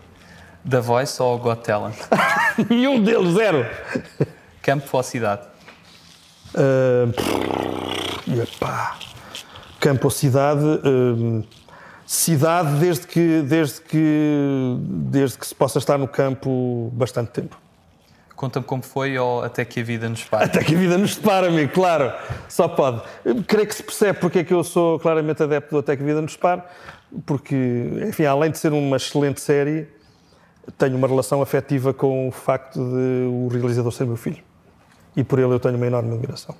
Da 0.64 0.80
Voice 0.80 1.22
ou 1.22 1.38
Got 1.38 1.64
Talent? 1.64 1.96
Nenhum 2.70 3.04
deles, 3.04 3.34
zero. 3.36 3.68
Campo 4.62 4.86
ou 4.92 5.04
cidade? 5.04 5.48
Uh, 6.54 7.12
epá. 8.42 9.00
Campo 9.80 10.06
ou 10.06 10.12
cidade? 10.12 10.64
Uh, 10.64 11.44
cidade 12.06 12.76
desde 12.80 13.08
que, 13.08 13.42
desde, 13.42 13.82
que, 13.82 14.76
desde 14.80 15.38
que 15.38 15.48
se 15.48 15.56
possa 15.56 15.80
estar 15.80 15.98
no 15.98 16.08
campo 16.08 16.92
bastante 16.94 17.32
tempo. 17.32 17.58
Conta-me 18.36 18.66
como 18.66 18.84
foi 18.84 19.18
ou 19.18 19.44
até 19.44 19.64
que 19.64 19.80
a 19.80 19.84
vida 19.84 20.10
nos 20.10 20.24
para. 20.24 20.46
Até 20.46 20.64
que 20.64 20.76
a 20.76 20.78
vida 20.78 20.98
nos 20.98 21.14
separa, 21.14 21.48
amigo, 21.48 21.72
claro. 21.72 22.12
Só 22.50 22.68
pode. 22.68 23.02
Eu 23.24 23.44
creio 23.44 23.68
que 23.68 23.76
se 23.76 23.84
percebe 23.84 24.20
porque 24.20 24.40
é 24.40 24.44
que 24.44 24.54
eu 24.54 24.64
sou 24.64 25.00
claramente 25.00 25.42
adepto 25.44 25.76
do 25.76 25.80
Até 25.80 25.96
que 25.96 26.02
a 26.02 26.06
vida 26.06 26.22
nos 26.22 26.34
separa, 26.34 26.66
porque, 27.26 27.56
enfim, 28.08 28.26
além 28.26 28.52
de 28.52 28.58
ser 28.58 28.74
uma 28.74 28.98
excelente 28.98 29.40
série, 29.40 29.88
tenho 30.78 30.98
uma 30.98 31.08
relação 31.08 31.42
afetiva 31.42 31.94
com 31.94 32.28
o 32.28 32.32
facto 32.32 32.80
de 32.80 33.28
o 33.30 33.48
realizador 33.48 33.92
ser 33.92 34.06
meu 34.06 34.18
filho. 34.18 34.44
E 35.16 35.24
por 35.24 35.40
ele 35.40 35.54
eu 35.54 35.60
tenho 35.60 35.76
uma 35.76 35.88
enorme 35.88 36.14
admiração. 36.14 36.56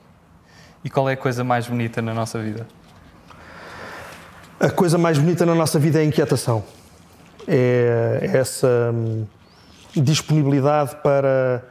E 0.84 0.90
qual 0.90 1.10
é 1.10 1.14
a 1.14 1.18
coisa 1.18 1.44
mais 1.44 1.68
bonita 1.68 2.02
na 2.02 2.14
nossa 2.14 2.40
vida? 2.40 2.68
A 4.60 4.70
coisa 4.70 4.98
mais 4.98 5.18
bonita 5.18 5.46
na 5.46 5.56
nossa 5.56 5.80
vida 5.80 6.00
é 6.00 6.02
a 6.02 6.06
inquietação. 6.06 6.64
É 7.48 8.30
essa 8.34 8.92
hum, 8.94 9.26
disponibilidade 9.96 10.96
para, 10.98 11.64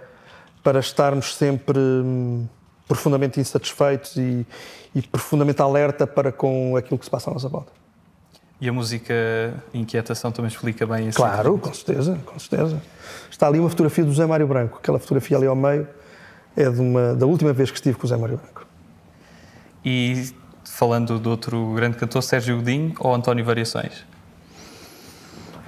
para 0.63 0.81
estarmos 0.81 1.37
sempre 1.37 1.79
hum, 1.79 2.47
profundamente 2.89 3.39
insatisfeitos 3.39 4.17
e, 4.17 4.47
e 4.95 5.03
profundamente 5.03 5.63
alerta 5.63 6.07
para 6.07 6.33
com 6.33 6.77
aquilo 6.77 6.99
que 6.99 7.05
se 7.05 7.11
passa 7.11 7.31
à 7.31 7.33
nossa 7.35 7.49
volta. 7.49 7.73
E 8.61 8.69
a 8.69 8.73
música 8.73 9.15
Inquietação 9.73 10.31
também 10.31 10.51
explica 10.51 10.87
bem 10.87 11.09
isso. 11.09 11.17
Claro, 11.17 11.57
com 11.59 11.73
certeza, 11.73 12.19
com 12.27 12.39
certeza. 12.39 12.83
Está 13.31 13.47
ali 13.47 13.59
uma 13.59 13.71
fotografia 13.71 14.05
do 14.05 14.13
Zé 14.13 14.27
Mário 14.27 14.47
Branco. 14.47 14.79
Aquela 14.79 14.99
fotografia 14.99 15.37
ali 15.37 15.47
ao 15.47 15.57
meio 15.57 15.89
é 16.63 16.69
uma, 16.69 17.15
da 17.15 17.27
última 17.27 17.53
vez 17.53 17.71
que 17.71 17.77
estive 17.77 17.97
com 17.97 18.07
o 18.07 18.09
Zé 18.09 18.17
Mário 18.17 18.37
Branco. 18.37 18.67
E 19.85 20.31
falando 20.65 21.19
do 21.19 21.31
outro 21.31 21.73
grande 21.75 21.97
cantor, 21.97 22.23
Sérgio 22.23 22.57
Godinho 22.57 22.95
ou 23.01 23.15
António 23.15 23.45
Variações? 23.45 24.05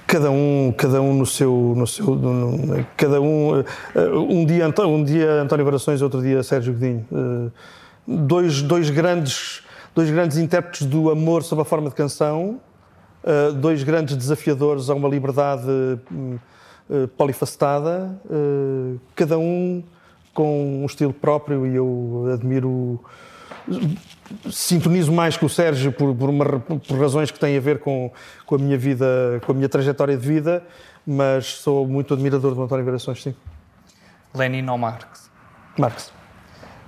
Cada 0.05 0.29
um, 0.29 0.73
cada 0.77 1.01
um 1.01 1.13
no 1.13 1.25
seu, 1.25 1.73
no 1.75 1.87
seu, 1.87 2.15
no, 2.15 2.85
cada 2.95 3.19
um, 3.19 3.59
uh, 3.59 3.63
um 4.29 4.45
dia, 4.45 4.67
um 4.67 5.03
dia 5.03 5.41
António 5.41 5.65
Variações, 5.65 6.01
outro 6.01 6.21
dia 6.21 6.43
Sérgio 6.43 6.73
Godinho. 6.73 7.07
Uh, 7.11 7.51
dois, 8.07 8.61
dois 8.61 8.89
grandes, 8.91 9.63
dois 9.95 10.11
grandes 10.11 10.37
intérpretes 10.37 10.85
do 10.85 11.09
amor 11.09 11.41
sob 11.41 11.61
a 11.61 11.65
forma 11.65 11.89
de 11.89 11.95
canção, 11.95 12.59
uh, 13.23 13.53
dois 13.53 13.81
grandes 13.81 14.15
desafiadores 14.15 14.89
a 14.89 14.93
uma 14.93 15.09
liberdade 15.09 15.63
polifacetada, 17.17 18.19
cada 19.15 19.39
um 19.39 19.81
com 20.33 20.81
um 20.83 20.85
estilo 20.85 21.13
próprio 21.13 21.65
e 21.65 21.75
eu 21.75 22.31
admiro 22.33 22.99
sintonizo 24.51 25.11
mais 25.11 25.37
com 25.37 25.45
o 25.45 25.49
Sérgio 25.49 25.91
por, 25.91 26.13
por, 26.15 26.29
uma, 26.29 26.59
por, 26.59 26.99
razões 26.99 27.31
que 27.31 27.39
têm 27.39 27.55
a 27.57 27.61
ver 27.61 27.79
com, 27.79 28.11
com 28.45 28.55
a 28.55 28.57
minha 28.57 28.77
vida, 28.77 29.41
com 29.45 29.51
a 29.51 29.55
minha 29.55 29.69
trajetória 29.69 30.17
de 30.17 30.27
vida, 30.27 30.65
mas 31.05 31.45
sou 31.45 31.87
muito 31.87 32.13
admirador 32.13 32.53
do 32.55 32.63
António 32.63 32.83
Variações, 32.83 33.21
sim. 33.21 33.35
Lenin 34.33 34.67
ou 34.69 34.77
Marx? 34.77 35.29
Marx. 35.77 36.11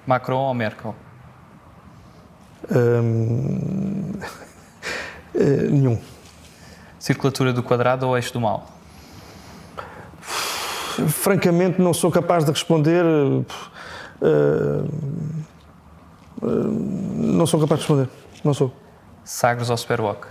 Macron 0.06 0.48
ou 0.48 0.54
Merkel? 0.54 0.96
Hum... 2.72 4.12
nenhum. 5.70 6.00
Circulatura 7.00 7.54
do 7.54 7.62
quadrado 7.62 8.08
ou 8.08 8.16
eixo 8.16 8.34
do 8.34 8.42
mal? 8.42 8.75
Francamente, 11.10 11.82
não 11.82 11.94
sou 11.94 12.12
capaz 12.12 12.44
de 12.46 12.52
responder. 12.52 13.04
Uh, 13.04 13.46
não 16.42 17.46
sou 17.46 17.60
capaz 17.60 17.82
de 17.82 17.88
responder. 17.88 18.10
Não 18.44 18.54
sou. 18.54 18.74
Sagres 19.24 19.70
ou 19.70 19.78
Superwalk? 19.78 20.28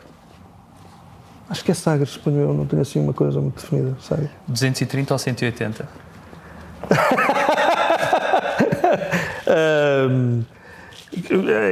Acho 1.49 1.65
que 1.65 1.71
é 1.71 1.75
Sagres, 1.75 2.19
eu 2.25 2.55
não 2.55 2.67
tenho 2.67 2.81
assim 2.83 2.99
uma 3.01 3.13
coisa 3.13 3.41
muito 3.41 3.61
definida. 3.61 3.97
Sagres. 4.01 4.31
230 4.49 5.13
ou 5.13 5.19
180? 5.19 5.89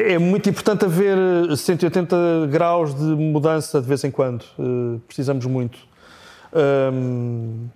é 0.09 0.19
muito 0.19 0.51
importante 0.51 0.85
haver 0.85 1.17
180 1.57 2.49
graus 2.51 2.95
de 2.95 3.05
mudança 3.05 3.81
de 3.81 3.89
vez 3.89 4.05
em 4.05 4.11
quando. 4.11 4.45
Uh, 4.59 5.01
precisamos 5.07 5.47
muito. 5.47 5.79
Um, 6.53 7.69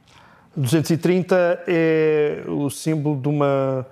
230 0.57 1.65
é 1.67 2.43
o 2.47 2.71
símbolo 2.71 3.21
de 3.21 3.29
uma 3.29 3.87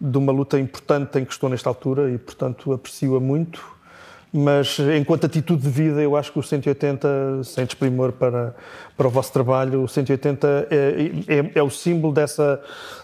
de 0.00 0.16
uma 0.16 0.32
luta 0.32 0.58
importante 0.58 1.18
em 1.18 1.24
que 1.24 1.32
estou 1.32 1.50
nesta 1.50 1.68
altura 1.68 2.10
e, 2.10 2.16
portanto, 2.16 2.72
aprecio-a 2.72 3.20
muito. 3.20 3.78
Mas, 4.32 4.78
enquanto 4.96 5.26
atitude 5.26 5.62
de 5.62 5.68
vida, 5.68 6.00
eu 6.00 6.16
acho 6.16 6.32
que 6.32 6.38
o 6.38 6.42
180, 6.42 7.42
sem 7.42 7.64
desprimor 7.64 8.12
para, 8.12 8.54
para 8.96 9.08
o 9.08 9.10
vosso 9.10 9.32
trabalho, 9.32 9.82
o 9.82 9.88
180 9.88 10.68
é, 10.70 10.76
é, 11.26 11.52
é, 11.56 11.62
o 11.62 11.68
símbolo 11.68 12.14
dessa, 12.14 12.62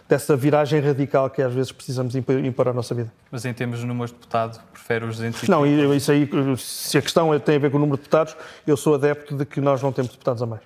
dessa 0.09 0.37
viragem 0.37 0.81
radical 0.81 1.29
que 1.29 1.43
às 1.43 1.53
vezes 1.53 1.73
precisamos 1.73 2.15
impor 2.15 2.69
à 2.69 2.73
nossa 2.73 2.95
vida. 2.95 3.13
Mas 3.31 3.45
em 3.45 3.53
termos 3.53 3.81
de 3.81 3.87
número 3.87 4.07
de 4.07 4.15
deputado, 4.15 4.61
prefere 4.73 5.05
os 5.05 5.17
230? 5.17 5.51
Não, 5.51 5.95
isso 5.95 6.13
aí, 6.13 6.31
se 6.57 6.97
a 6.97 7.03
questão 7.03 7.39
tem 7.41 7.57
a 7.57 7.59
ver 7.59 7.73
com 7.73 7.77
o 7.77 7.81
número 7.81 7.97
de 7.97 8.05
deputados, 8.05 8.37
eu 8.65 8.77
sou 8.77 8.95
adepto 8.95 9.37
de 9.37 9.45
que 9.45 9.61
nós 9.61 9.83
não 9.83 9.91
temos 9.91 10.13
deputados 10.13 10.41
a 10.43 10.47
mais. 10.47 10.63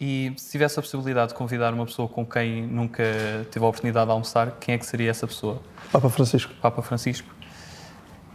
E 0.00 0.32
se 0.36 0.50
tivesse 0.50 0.78
a 0.78 0.82
possibilidade 0.82 1.28
de 1.28 1.34
convidar 1.34 1.72
uma 1.72 1.86
pessoa 1.86 2.08
com 2.08 2.26
quem 2.26 2.66
nunca 2.66 3.04
teve 3.50 3.64
a 3.64 3.68
oportunidade 3.68 4.06
de 4.06 4.12
almoçar, 4.12 4.56
quem 4.60 4.74
é 4.74 4.78
que 4.78 4.84
seria 4.84 5.10
essa 5.10 5.26
pessoa? 5.26 5.60
Papa 5.92 6.10
Francisco. 6.10 6.52
Papa 6.60 6.82
Francisco. 6.82 7.34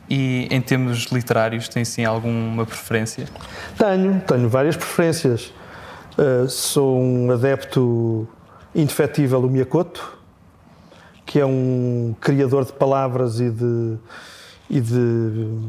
E 0.10 0.48
em 0.50 0.60
termos 0.62 1.06
literários, 1.12 1.68
tem 1.70 1.86
sim 1.86 2.04
alguma 2.04 2.66
preferência? 2.66 3.28
Tenho, 3.78 4.22
tenho 4.22 4.50
várias 4.50 4.76
preferências. 4.76 5.54
Uh, 6.18 6.50
sou 6.50 7.00
um 7.00 7.32
adepto 7.32 8.28
indefetível 8.74 9.42
do 9.42 9.50
Miyakoto, 9.50 10.18
que 11.26 11.40
é 11.40 11.46
um 11.46 12.16
criador 12.20 12.66
de 12.66 12.74
palavras 12.74 13.40
e 13.40 13.52
de, 13.52 13.98
e 14.70 14.82
de, 14.82 15.60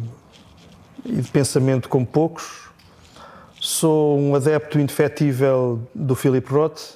e 1.04 1.20
de 1.20 1.30
pensamento 1.30 1.88
como 1.88 2.06
poucos. 2.06 2.69
Sou 3.60 4.18
um 4.18 4.34
adepto 4.34 4.80
indefetível 4.80 5.86
do 5.94 6.14
Philip 6.14 6.50
Roth. 6.50 6.94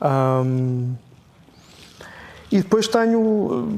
Um, 0.00 0.94
e 2.50 2.62
depois 2.62 2.88
tenho. 2.88 3.68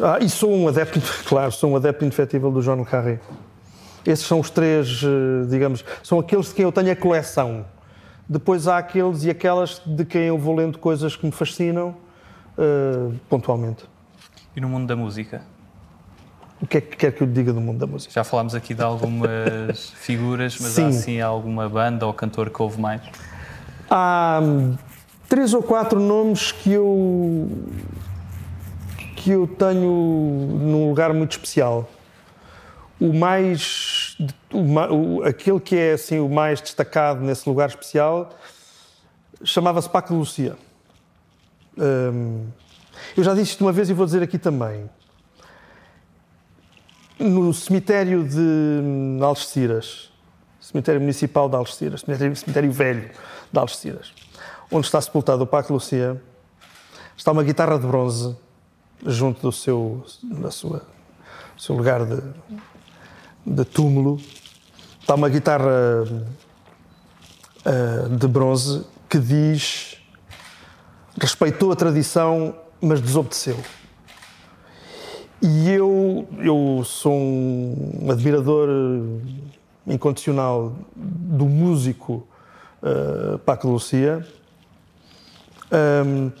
Ah, 0.00 0.18
e 0.20 0.28
sou 0.28 0.50
um 0.50 0.66
adepto, 0.66 1.00
claro, 1.28 1.52
sou 1.52 1.70
um 1.70 1.76
adepto 1.76 2.04
indefetível 2.04 2.50
do 2.50 2.60
John 2.60 2.84
Carré. 2.84 3.20
Esses 4.04 4.26
são 4.26 4.40
os 4.40 4.50
três, 4.50 5.00
eh, 5.02 5.46
digamos, 5.48 5.84
são 6.02 6.18
aqueles 6.18 6.48
de 6.48 6.54
quem 6.54 6.64
eu 6.64 6.72
tenho 6.72 6.90
a 6.90 6.96
coleção. 6.96 7.64
Depois 8.28 8.66
há 8.66 8.78
aqueles 8.78 9.22
e 9.22 9.30
aquelas 9.30 9.80
de 9.86 10.04
quem 10.04 10.22
eu 10.22 10.38
vou 10.38 10.56
lendo 10.56 10.78
coisas 10.78 11.14
que 11.14 11.24
me 11.24 11.32
fascinam 11.32 11.94
uh, 12.58 13.14
pontualmente. 13.28 13.84
E 14.56 14.60
no 14.60 14.68
mundo 14.68 14.86
da 14.86 14.96
música? 14.96 15.42
O 16.60 16.66
que 16.66 16.78
é 16.78 16.80
que 16.80 16.96
quer 16.96 17.12
que 17.12 17.22
eu 17.22 17.26
diga 17.26 17.52
do 17.52 17.60
mundo 17.60 17.78
da 17.78 17.86
música? 17.86 18.12
Já 18.12 18.24
falámos 18.24 18.54
aqui 18.54 18.74
de 18.74 18.82
algumas 18.82 19.90
figuras, 19.96 20.56
mas 20.60 20.72
Sim. 20.72 20.84
há 20.84 20.88
assim 20.88 21.20
alguma 21.20 21.68
banda 21.68 22.06
ou 22.06 22.14
cantor 22.14 22.50
que 22.50 22.62
houve 22.62 22.80
mais? 22.80 23.02
Há 23.90 24.40
hum, 24.42 24.76
três 25.28 25.52
ou 25.52 25.62
quatro 25.62 26.00
nomes 26.00 26.52
que 26.52 26.72
eu 26.72 27.50
que 29.16 29.30
eu 29.30 29.46
tenho 29.46 29.90
num 29.90 30.88
lugar 30.88 31.12
muito 31.12 31.32
especial. 31.32 31.88
O 33.00 33.12
mais 33.12 34.16
o, 34.52 35.22
aquele 35.22 35.58
que 35.58 35.76
é 35.76 35.92
assim 35.94 36.18
o 36.18 36.28
mais 36.28 36.60
destacado 36.60 37.20
nesse 37.20 37.48
lugar 37.48 37.68
especial 37.68 38.30
chamava-se 39.42 39.88
Paco 39.88 40.12
de 40.12 40.18
Lucia. 40.18 40.56
Hum, 41.76 42.46
eu 43.16 43.24
já 43.24 43.34
disse 43.34 43.50
isto 43.50 43.60
uma 43.62 43.72
vez 43.72 43.90
e 43.90 43.92
vou 43.92 44.06
dizer 44.06 44.22
aqui 44.22 44.38
também 44.38 44.88
no 47.18 47.52
cemitério 47.54 48.24
de 48.24 49.22
Algeciras, 49.22 50.10
cemitério 50.60 51.00
municipal 51.00 51.48
de 51.48 51.56
Algeciras, 51.56 52.00
cemitério, 52.00 52.36
cemitério 52.36 52.72
velho 52.72 53.10
de 53.52 53.58
Algeciras, 53.58 54.12
onde 54.70 54.86
está 54.86 55.00
sepultado 55.00 55.44
o 55.44 55.46
Paco 55.46 55.72
Lucia, 55.72 56.20
está 57.16 57.32
uma 57.32 57.42
guitarra 57.42 57.78
de 57.78 57.86
bronze 57.86 58.36
junto 59.06 59.42
do 59.42 59.52
seu, 59.52 60.04
da 60.22 60.50
sua, 60.50 60.82
seu 61.56 61.74
lugar 61.76 62.04
de, 62.04 62.22
de 63.46 63.64
túmulo. 63.64 64.20
Está 65.00 65.14
uma 65.14 65.28
guitarra 65.28 66.04
uh, 67.64 68.08
de 68.08 68.26
bronze 68.26 68.84
que 69.08 69.18
diz 69.18 69.94
respeitou 71.20 71.70
a 71.72 71.76
tradição, 71.76 72.54
mas 72.80 73.00
desobedeceu. 73.00 73.56
E 75.46 75.70
eu, 75.72 76.26
eu 76.38 76.82
sou 76.86 77.12
um 77.12 78.10
admirador 78.10 78.66
incondicional 79.86 80.74
do 80.96 81.44
músico 81.44 82.26
uh, 82.82 83.38
Paco 83.40 83.68
Lucia. 83.68 84.26
Um, 85.70 86.32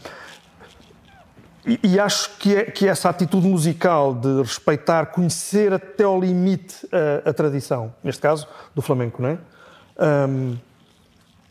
e, 1.66 1.80
e, 1.82 2.00
acho 2.00 2.38
que, 2.38 2.56
é, 2.56 2.64
que 2.64 2.88
essa 2.88 3.10
atitude 3.10 3.46
musical 3.46 4.14
de 4.14 4.40
respeitar, 4.40 5.04
conhecer 5.08 5.74
até 5.74 6.04
ao 6.04 6.18
limite 6.18 6.88
a, 6.90 7.28
a 7.28 7.32
tradição, 7.34 7.94
neste 8.02 8.22
caso 8.22 8.48
do 8.74 8.80
flamenco, 8.80 9.20
não 9.20 9.28
é? 9.28 9.38
Um, 10.28 10.56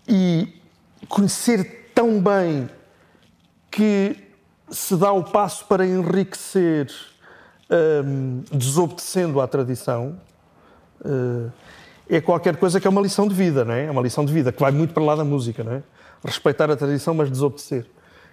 e 0.08 0.60
conhecer 1.08 1.92
tão 1.94 2.20
bem 2.20 2.68
que 3.70 4.18
se 4.72 4.98
dá 4.98 5.12
o 5.12 5.24
passo 5.24 5.66
para 5.66 5.86
enriquecer 5.86 7.13
um, 7.74 8.44
desobedecendo 8.52 9.42
à 9.42 9.48
tradição, 9.48 10.16
uh, 11.02 11.52
é 12.10 12.22
qualquer 12.22 12.58
coisa 12.58 12.80
que 12.80 12.88
é 12.88 12.90
uma 12.90 13.02
lição 13.02 13.28
de 13.28 13.34
vida, 13.34 13.66
não 13.66 13.74
é? 13.74 13.86
É 13.86 13.92
uma 13.92 14.02
lição 14.02 14.26
de 14.26 14.34
vida 14.34 14.52
que 14.52 14.60
vai 14.60 14.72
muito 14.72 14.94
para 14.94 15.04
lá 15.04 15.16
da 15.16 15.24
música, 15.24 15.64
não 15.64 15.74
é? 15.74 15.84
Respeitar 16.24 16.70
a 16.70 16.76
tradição, 16.76 17.14
mas 17.14 17.30
desobedecer. 17.30 17.86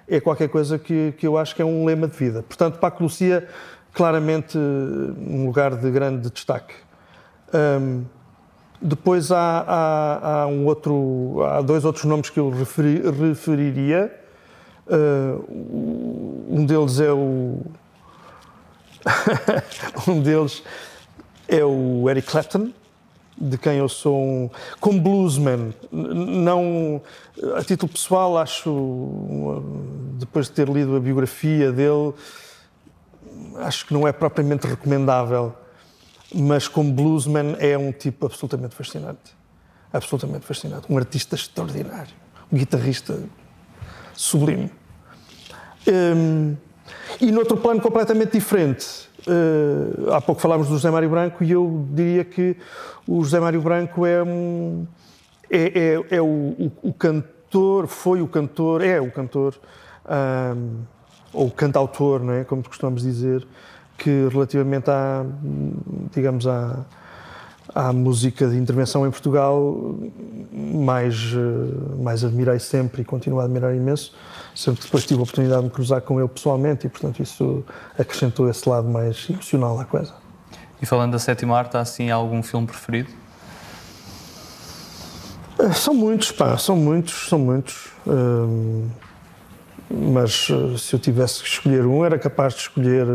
É 0.09 0.21
qualquer 0.21 0.49
coisa 0.49 0.79
que, 0.79 1.15
que 1.17 1.27
eu 1.27 1.39
acho 1.39 1.55
que 1.55 1.63
é 1.63 1.65
um 1.65 1.85
lema 1.85 2.09
de 2.09 2.17
vida. 2.17 2.43
Portanto, 2.43 2.79
Paco 2.79 3.03
Lucia, 3.03 3.47
claramente 3.95 4.59
um 4.59 5.47
lugar 5.47 5.77
de 5.77 5.91
grande 5.91 6.31
destaque. 6.31 6.75
Um, 7.55 8.05
depois 8.83 9.31
há, 9.31 9.65
há, 9.67 10.43
há, 10.43 10.47
um 10.47 10.67
outro, 10.67 11.43
há 11.45 11.61
dois 11.61 11.85
outros 11.85 12.05
nomes 12.05 12.31
que 12.31 12.41
eu 12.41 12.51
referi, 12.51 13.03
referiria. 13.11 14.13
Uh, 14.87 15.45
um 16.49 16.65
deles 16.65 16.99
é 16.99 17.13
o. 17.13 17.61
um 20.09 20.21
deles 20.21 20.63
é 21.49 21.65
o 21.65 22.09
Eric 22.09 22.29
Clapton, 22.29 22.73
de 23.37 23.57
quem 23.57 23.79
eu 23.79 23.89
sou 23.89 24.17
um. 24.17 24.51
Como 24.79 25.01
bluesman, 25.01 25.75
não. 25.91 27.01
A 27.57 27.65
título 27.65 27.91
pessoal, 27.91 28.37
acho. 28.37 29.63
Depois 30.19 30.47
de 30.47 30.53
ter 30.53 30.69
lido 30.69 30.95
a 30.95 31.01
biografia 31.01 31.73
dele, 31.73 32.13
acho 33.57 33.87
que 33.87 33.95
não 33.95 34.07
é 34.07 34.13
propriamente 34.13 34.67
recomendável. 34.67 35.55
Mas 36.33 36.69
como 36.69 36.93
bluesman 36.93 37.57
é 37.59 37.77
um 37.77 37.91
tipo 37.91 38.27
absolutamente 38.27 38.75
fascinante. 38.75 39.35
Absolutamente 39.93 40.47
fascinante. 40.47 40.87
Um 40.89 40.97
artista 40.97 41.35
extraordinário. 41.35 42.15
Um 42.53 42.57
guitarrista 42.57 43.21
sublime. 44.15 44.71
Um, 45.89 46.57
e 47.21 47.31
noutro 47.31 47.57
plano 47.57 47.81
completamente 47.81 48.33
diferente, 48.33 49.09
uh, 49.27 50.13
há 50.13 50.21
pouco 50.21 50.41
falámos 50.41 50.69
do 50.69 50.75
José 50.75 50.91
Mário 50.91 51.09
Branco 51.09 51.45
e 51.45 51.51
eu 51.51 51.87
diria 51.91 52.25
que 52.25 52.57
o 53.07 53.23
José 53.23 53.41
Mário 53.41 53.61
Branco 53.61 54.07
é, 54.07 54.23
um, 54.23 54.87
é, 55.51 55.95
é, 55.95 56.17
é 56.17 56.21
o, 56.21 56.27
o, 56.27 56.73
o, 56.83 56.93
cantor, 56.93 57.87
foi 57.87 58.23
o 58.23 58.29
cantor, 58.29 58.83
é 58.83 59.01
o 59.01 59.11
cantor, 59.11 59.55
um, 60.57 60.83
ou 61.33 61.51
cantautor, 61.51 62.23
não 62.23 62.35
é? 62.35 62.45
como 62.45 62.63
costumamos 62.63 63.03
dizer, 63.03 63.47
que 63.97 64.29
relativamente 64.31 64.91
à, 64.91 65.25
digamos, 66.13 66.47
à, 66.47 66.85
à 67.75 67.93
música 67.93 68.49
de 68.49 68.57
intervenção 68.57 69.07
em 69.07 69.11
Portugal, 69.11 69.95
mais, 70.53 71.33
eh, 71.35 72.03
mais 72.03 72.25
admirei 72.25 72.59
sempre 72.59 73.03
e 73.03 73.05
continuo 73.05 73.41
a 73.41 73.45
admirar 73.45 73.75
imenso, 73.75 74.15
sempre 74.55 74.81
que 74.81 74.87
depois 74.87 75.05
tive 75.05 75.21
a 75.21 75.23
oportunidade 75.23 75.61
de 75.61 75.69
me 75.69 75.71
cruzar 75.71 76.01
com 76.03 76.19
ele 76.19 76.29
pessoalmente 76.29 76.87
e, 76.87 76.91
portanto, 76.91 77.23
isso 77.23 77.65
acrescentou 77.99 78.49
esse 78.49 78.69
lado 78.69 78.89
mais 78.89 79.29
emocional 79.29 79.79
à 79.79 79.85
coisa. 79.85 80.15
E 80.81 80.87
falando 80.87 81.13
da 81.13 81.19
sétima 81.19 81.57
arte, 81.57 81.77
há 81.77 81.81
assim 81.81 82.11
algum 82.11 82.43
filme 82.43 82.67
preferido? 82.67 83.11
Eh, 85.59 85.73
são 85.73 85.95
muitos, 85.95 86.33
pá, 86.33 86.57
são 86.57 86.77
muitos, 86.77 87.29
são 87.29 87.39
muitos. 87.39 87.89
Hum, 88.07 88.89
mas 89.91 90.49
eh, 90.51 90.79
se 90.79 90.95
eu 90.95 90.99
tivesse 90.99 91.43
que 91.43 91.49
escolher 91.49 91.85
um, 91.85 92.05
era 92.05 92.19
capaz 92.19 92.55
de 92.55 92.61
escolher 92.61 93.07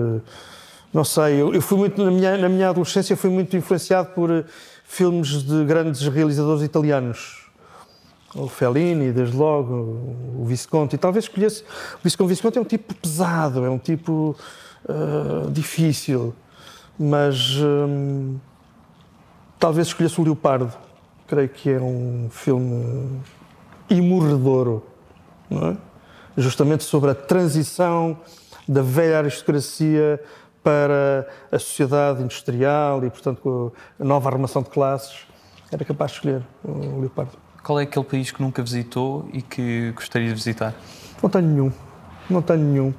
não 0.96 1.04
sei, 1.04 1.42
eu, 1.42 1.54
eu 1.54 1.62
fui 1.62 1.78
muito, 1.78 2.02
na 2.02 2.10
minha, 2.10 2.38
na 2.38 2.48
minha 2.48 2.70
adolescência, 2.70 3.18
fui 3.18 3.30
muito 3.30 3.58
influenciado 3.58 4.12
por 4.12 4.32
eh, 4.32 4.46
filmes 4.86 5.44
de 5.44 5.66
grandes 5.66 6.08
realizadores 6.08 6.64
italianos. 6.64 7.45
O 8.36 8.50
Fellini, 8.50 9.14
desde 9.14 9.36
logo, 9.36 9.74
o 10.38 10.44
Visconti. 10.46 10.98
Talvez 10.98 11.26
escolhesse. 11.26 11.64
O 11.64 12.04
Visconti, 12.04 12.30
Visconti 12.30 12.58
é 12.58 12.62
um 12.62 12.66
tipo 12.66 12.94
pesado, 12.94 13.66
é 13.66 13.70
um 13.70 13.78
tipo 13.78 14.36
uh, 14.90 15.50
difícil, 15.50 16.36
mas 17.00 17.56
um, 17.62 18.38
talvez 19.58 19.88
escolhesse 19.88 20.20
o 20.20 20.24
Leopardo. 20.24 20.74
Creio 21.28 21.50
que 21.50 21.70
é 21.70 21.80
um 21.80 22.28
filme 22.30 23.22
imorredouro, 23.90 24.84
não 25.50 25.70
é? 25.70 25.78
justamente 26.38 26.84
sobre 26.84 27.12
a 27.12 27.16
transição 27.16 28.18
da 28.68 28.82
velha 28.82 29.20
aristocracia 29.20 30.22
para 30.62 31.28
a 31.52 31.60
sociedade 31.60 32.22
industrial 32.22 33.06
e, 33.06 33.10
portanto, 33.10 33.40
com 33.42 33.72
a 34.00 34.04
nova 34.04 34.30
armação 34.30 34.62
de 34.62 34.70
classes, 34.70 35.26
era 35.72 35.86
capaz 35.86 36.12
de 36.12 36.18
escolher 36.18 36.44
o 36.64 37.00
leopardo. 37.00 37.45
Qual 37.66 37.80
é 37.80 37.84
aquele 37.84 38.06
país 38.06 38.30
que 38.30 38.40
nunca 38.44 38.62
visitou 38.62 39.28
e 39.34 39.42
que 39.42 39.92
gostaria 39.96 40.28
de 40.28 40.36
visitar? 40.36 40.76
Não 41.22 41.28
tenho 41.28 41.48
nenhum. 41.48 41.72
Não 42.30 42.40
tenho 42.40 42.60
nenhum. 42.60 42.94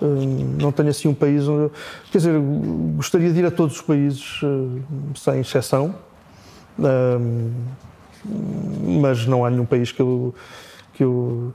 Hum, 0.00 0.56
não 0.60 0.70
tenho 0.70 0.90
assim 0.90 1.08
um 1.08 1.14
país 1.14 1.48
onde. 1.48 1.72
Quer 2.12 2.18
dizer, 2.18 2.40
gostaria 2.94 3.32
de 3.32 3.40
ir 3.40 3.46
a 3.46 3.50
todos 3.50 3.74
os 3.74 3.82
países, 3.82 4.40
hum, 4.44 4.80
sem 5.16 5.40
exceção, 5.40 5.92
hum, 6.78 7.52
mas 9.02 9.26
não 9.26 9.44
há 9.44 9.50
nenhum 9.50 9.66
país 9.66 9.90
que 9.90 10.00
eu. 10.00 10.36
Que 10.94 11.02
eu... 11.02 11.52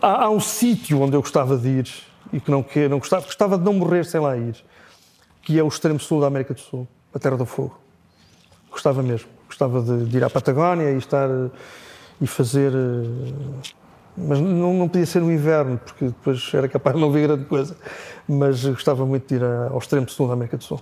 Há, 0.00 0.26
há 0.26 0.30
um 0.30 0.38
sítio 0.38 1.00
onde 1.00 1.16
eu 1.16 1.22
gostava 1.22 1.56
de 1.56 1.68
ir 1.68 1.88
e 2.32 2.38
que 2.38 2.52
não, 2.52 2.62
que 2.62 2.88
não 2.88 3.00
gostava, 3.00 3.24
gostava 3.24 3.58
de 3.58 3.64
não 3.64 3.72
morrer 3.72 4.04
sem 4.04 4.20
lá 4.20 4.36
ir, 4.36 4.54
que 5.42 5.58
é 5.58 5.62
o 5.64 5.66
extremo 5.66 5.98
sul 5.98 6.20
da 6.20 6.28
América 6.28 6.54
do 6.54 6.60
Sul, 6.60 6.86
a 7.12 7.18
Terra 7.18 7.36
do 7.36 7.44
Fogo. 7.44 7.76
Gostava 8.70 9.02
mesmo. 9.02 9.28
Gostava 9.46 9.82
de, 9.82 10.06
de 10.06 10.16
ir 10.16 10.24
à 10.24 10.30
Patagónia 10.30 10.90
e 10.90 10.98
estar 10.98 11.28
e 12.20 12.26
fazer. 12.26 12.72
Mas 14.16 14.38
não, 14.40 14.74
não 14.74 14.88
podia 14.88 15.06
ser 15.06 15.20
no 15.20 15.32
inverno, 15.32 15.78
porque 15.78 16.06
depois 16.06 16.50
era 16.54 16.68
capaz 16.68 16.94
de 16.94 17.02
não 17.02 17.10
ver 17.10 17.26
grande 17.26 17.44
coisa. 17.44 17.76
Mas 18.28 18.64
gostava 18.64 19.04
muito 19.04 19.28
de 19.28 19.34
ir 19.34 19.44
ao 19.44 19.78
extremo 19.78 20.08
sul 20.08 20.28
da 20.28 20.34
América 20.34 20.56
do 20.56 20.64
Sul. 20.64 20.80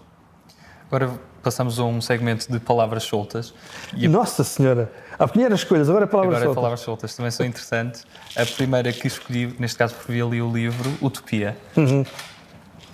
Agora 0.87 1.11
passamos 1.42 1.79
a 1.81 1.85
um 1.85 2.01
segmento 2.01 2.53
de 2.53 2.61
palavras 2.61 3.05
soltas. 3.05 3.55
A... 3.92 4.09
Nossa 4.09 4.44
Senhora! 4.44 4.92
Há 5.18 5.27
primeiras 5.27 5.64
coisas, 5.64 5.88
agora 5.88 6.05
é 6.05 6.07
palavras 6.07 6.37
agora 6.37 6.44
soltas. 6.44 6.59
Agora 6.59 6.62
palavras 6.62 6.81
soltas 6.81 7.16
também 7.16 7.31
são 7.31 7.46
interessantes. 7.46 8.07
A 8.37 8.44
primeira 8.44 8.92
que 8.92 9.07
escolhi, 9.07 9.55
neste 9.59 9.79
caso 9.79 9.94
porque 9.94 10.20
ali 10.20 10.42
o 10.42 10.53
livro, 10.53 10.90
Utopia. 11.01 11.57
Uhum. 11.77 12.05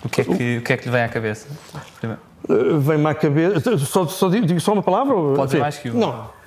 O, 0.03 0.07
que 0.07 0.21
é 0.21 0.23
que, 0.23 0.57
o 0.57 0.63
que 0.63 0.73
é 0.73 0.77
que 0.77 0.85
lhe 0.85 0.91
vem 0.91 1.03
à 1.03 1.09
cabeça? 1.09 1.47
Uh, 2.03 2.28
Vem-me 2.47 3.07
à 3.07 3.13
cabeça. 3.13 3.77
Só, 3.77 4.07
só 4.07 4.29
digo, 4.29 4.59
só 4.59 4.73
uma 4.73 4.83
palavra? 4.83 5.13
Pode 5.35 5.51
ser 5.51 5.59
mais 5.59 5.77
que 5.77 5.89
uma. 5.89 5.99
Não. 5.99 6.39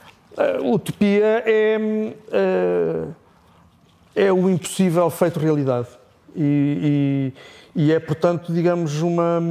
Uh, 0.63 0.75
utopia 0.75 1.43
é. 1.47 1.79
Uh, 1.79 3.15
é 4.15 4.33
o 4.33 4.49
impossível 4.51 5.09
feito 5.11 5.39
realidade. 5.39 5.89
E, 6.35 7.33
e, 7.75 7.83
e 7.85 7.93
é, 7.93 7.99
portanto, 7.99 8.53
digamos, 8.53 9.01
uma, 9.03 9.43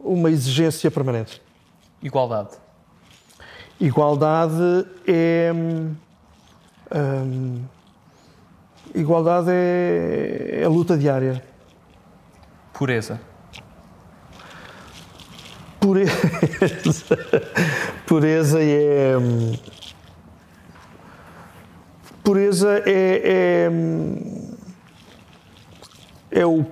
uma 0.00 0.30
exigência 0.30 0.90
permanente. 0.90 1.40
Igualdade. 2.02 2.50
Igualdade 3.80 4.86
é. 5.06 5.52
Hum, 6.94 7.62
igualdade 8.94 9.50
é, 9.50 10.60
é 10.62 10.68
luta 10.68 10.96
diária. 10.96 11.42
Pureza. 12.72 13.20
Pureza. 15.88 17.16
Pureza 18.06 18.62
é. 18.62 19.14
Pureza 22.22 22.82
é, 22.84 23.22
é. 23.24 23.70
É 26.30 26.44
o 26.44 26.62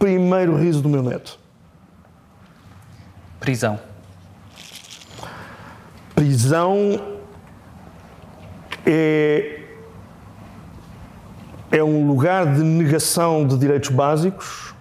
primeiro 0.00 0.56
riso 0.56 0.82
do 0.82 0.88
meu 0.88 1.00
neto. 1.00 1.38
Prisão. 3.38 3.78
Prisão 6.16 7.00
é, 8.84 9.60
é 11.70 11.84
um 11.84 12.04
lugar 12.04 12.52
de 12.52 12.64
negação 12.64 13.46
de 13.46 13.56
direitos 13.56 13.90
básicos 13.90 14.74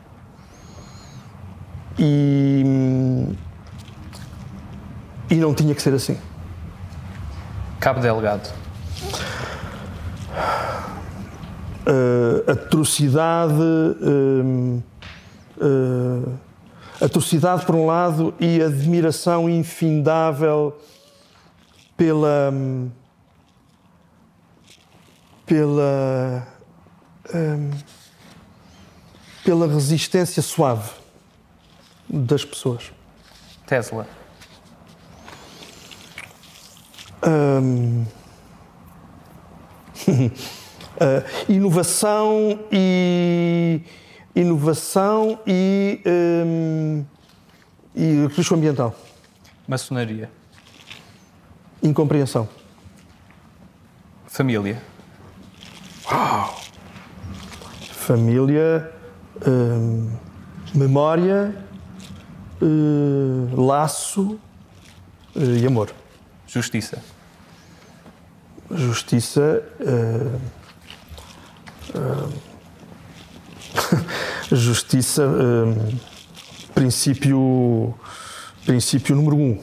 e, 1.99 3.37
e 5.29 5.35
não 5.35 5.53
tinha 5.53 5.75
que 5.75 5.81
ser 5.81 5.93
assim. 5.93 6.17
Cabo 7.79 7.99
Delgado. 7.99 8.49
Uh, 11.87 12.51
atrocidade. 12.51 13.53
Uh, 13.53 14.83
uh, 15.57 16.39
atrocidade 17.01 17.65
por 17.65 17.75
um 17.75 17.85
lado 17.85 18.33
e 18.39 18.61
admiração 18.61 19.49
infindável 19.49 20.77
pela 21.95 22.53
pela 25.45 26.47
um, 27.33 27.71
pela 29.43 29.67
resistência 29.67 30.43
suave 30.43 30.91
das 32.07 32.43
pessoas. 32.43 32.91
Tesla. 33.65 34.18
Um, 37.25 38.05
Uh, 40.07 41.23
inovação 41.49 42.59
e 42.71 43.81
inovação 44.35 45.39
e, 45.45 46.01
um, 46.05 47.05
e 47.95 48.27
risco 48.27 48.55
ambiental. 48.55 48.95
Maçonaria. 49.67 50.29
Incompreensão. 51.83 52.47
Família. 54.25 54.81
Uau! 56.11 56.59
Família, 57.91 58.91
hum, 59.45 60.11
memória, 60.73 61.55
hum, 62.61 63.49
laço 63.55 64.39
hum, 65.35 65.55
e 65.61 65.65
amor. 65.65 65.93
Justiça. 66.51 66.97
Justiça. 68.71 69.63
justiça. 74.51 75.23
princípio. 76.73 77.93
Princípio 78.65 79.15
número 79.15 79.35
um. 79.35 79.61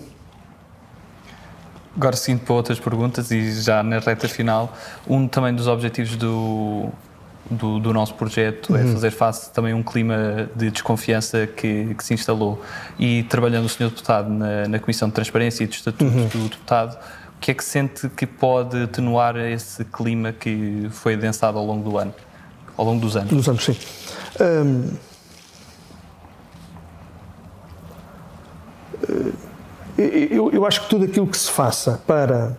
Agora 1.97 2.15
seguindo 2.15 2.45
para 2.45 2.55
outras 2.55 2.79
perguntas 2.79 3.31
e 3.33 3.61
já 3.63 3.83
na 3.83 3.99
reta 3.99 4.29
final, 4.29 4.73
um 5.09 5.27
também 5.27 5.55
dos 5.55 5.67
objetivos 5.67 6.15
do, 6.17 6.93
do, 7.51 7.79
do 7.79 7.93
nosso 7.93 8.15
projeto 8.15 8.75
é 8.75 8.83
uhum. 8.83 8.91
é 8.91 8.93
fazer 8.93 9.11
face 9.11 9.53
também 9.53 9.73
a 9.73 9.77
um 9.77 9.83
clima 9.83 10.49
de 10.55 10.71
desconfiança 10.71 11.47
que, 11.47 11.95
que, 11.95 12.05
se 12.05 12.15
instalou. 12.15 12.63
E 12.99 13.23
trabalhando 13.25 13.67
o 13.67 13.69
Sr. 13.69 13.89
Deputado 13.91 14.29
na, 14.31 14.69
na 14.69 14.79
Comissão 14.79 15.09
de 15.09 15.15
Transparência 15.15 15.65
e 15.65 15.67
de 15.67 15.77
Estatuto 15.77 16.05
uhum. 16.05 16.29
do 16.29 16.49
Deputado, 16.49 16.97
o 17.37 17.41
que 17.41 17.51
é 17.51 17.55
que 17.55 17.65
sente 17.65 18.09
que 18.09 18.27
pode 18.27 18.83
atenuar 18.83 19.37
esse 19.37 19.85
clima 19.85 20.33
que 20.33 20.89
foi 20.91 21.15
adensado 21.15 21.59
ao 21.59 21.65
longo 21.65 21.89
do 21.89 21.99
ano? 21.99 22.15
Ao 22.77 22.85
longo 22.85 23.01
dos 23.01 23.17
anos? 23.17 23.31
Dos 23.31 23.49
anos, 23.49 23.65
sim. 23.65 23.77
Um... 24.41 24.91
Eu, 29.99 30.51
eu, 30.53 30.67
acho 30.67 30.83
que 30.83 30.91
tudo 30.91 31.05
aquilo 31.07 31.27
que 31.27 31.39
se 31.39 31.51
faça 31.51 32.03
para 32.07 32.59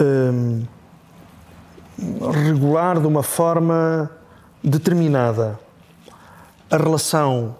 um, 0.00 0.62
regular 2.32 3.00
de 3.00 3.06
uma 3.06 3.22
forma 3.22 4.10
determinada 4.62 5.58
a 6.70 6.76
relação 6.76 7.56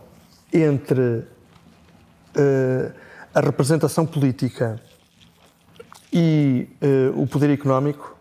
entre 0.53 1.01
uh, 1.03 2.93
a 3.35 3.41
representação 3.41 4.07
política 4.07 4.81
e 6.13 6.69
uh, 6.83 7.21
o 7.21 7.27
poder 7.27 7.51
económico 7.51 8.17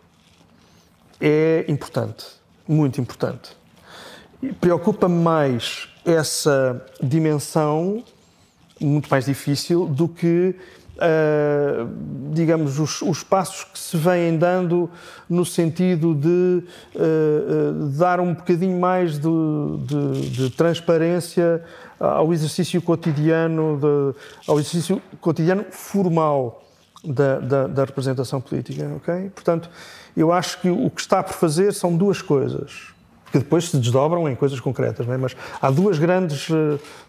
é 1.20 1.66
importante, 1.68 2.26
muito 2.68 3.00
importante. 3.00 3.56
Preocupa-me 4.60 5.16
mais 5.16 5.88
essa 6.06 6.86
dimensão 7.02 8.04
muito 8.80 9.10
mais 9.10 9.26
difícil 9.26 9.86
do 9.86 10.08
que, 10.08 10.56
uh, 11.04 11.90
digamos, 12.32 12.80
os, 12.80 13.02
os, 13.02 13.24
passos 13.24 13.66
que 13.66 13.78
se 13.78 13.98
vêm 13.98 14.38
dando 14.38 14.90
no 15.30 15.46
sentido 15.46 16.16
de 16.16 16.64
uh, 16.96 17.90
dar 17.98 18.20
um 18.20 18.34
bocadinho 18.34 18.80
mais 18.80 19.20
de, 19.20 19.30
de, 19.86 20.30
de 20.30 20.50
transparência 20.52 21.64
ao 22.00 22.34
exercício 22.34 22.82
cotidiano, 22.82 23.80
ao 24.48 24.60
exercício 24.60 25.02
cotidiano 25.22 25.66
formal 25.70 26.64
da, 27.04 27.40
da, 27.40 27.68
da 27.68 27.86
representação 27.86 28.42
política, 28.42 28.92
ok? 28.98 29.30
Portanto, 29.30 29.70
eu 30.16 30.32
acho 30.32 30.60
que 30.60 30.70
o 30.70 30.90
que 30.90 31.02
está 31.02 31.24
por 31.24 31.34
fazer 31.34 31.74
são 31.74 31.96
duas 31.96 32.22
coisas 32.22 32.94
que 33.32 33.40
depois 33.40 33.70
se 33.70 33.78
desdobram 33.78 34.30
em 34.30 34.36
coisas 34.36 34.60
concretas, 34.60 35.08
é? 35.10 35.18
mas 35.18 35.36
há 35.60 35.72
duas 35.72 35.98
grandes, 35.98 36.48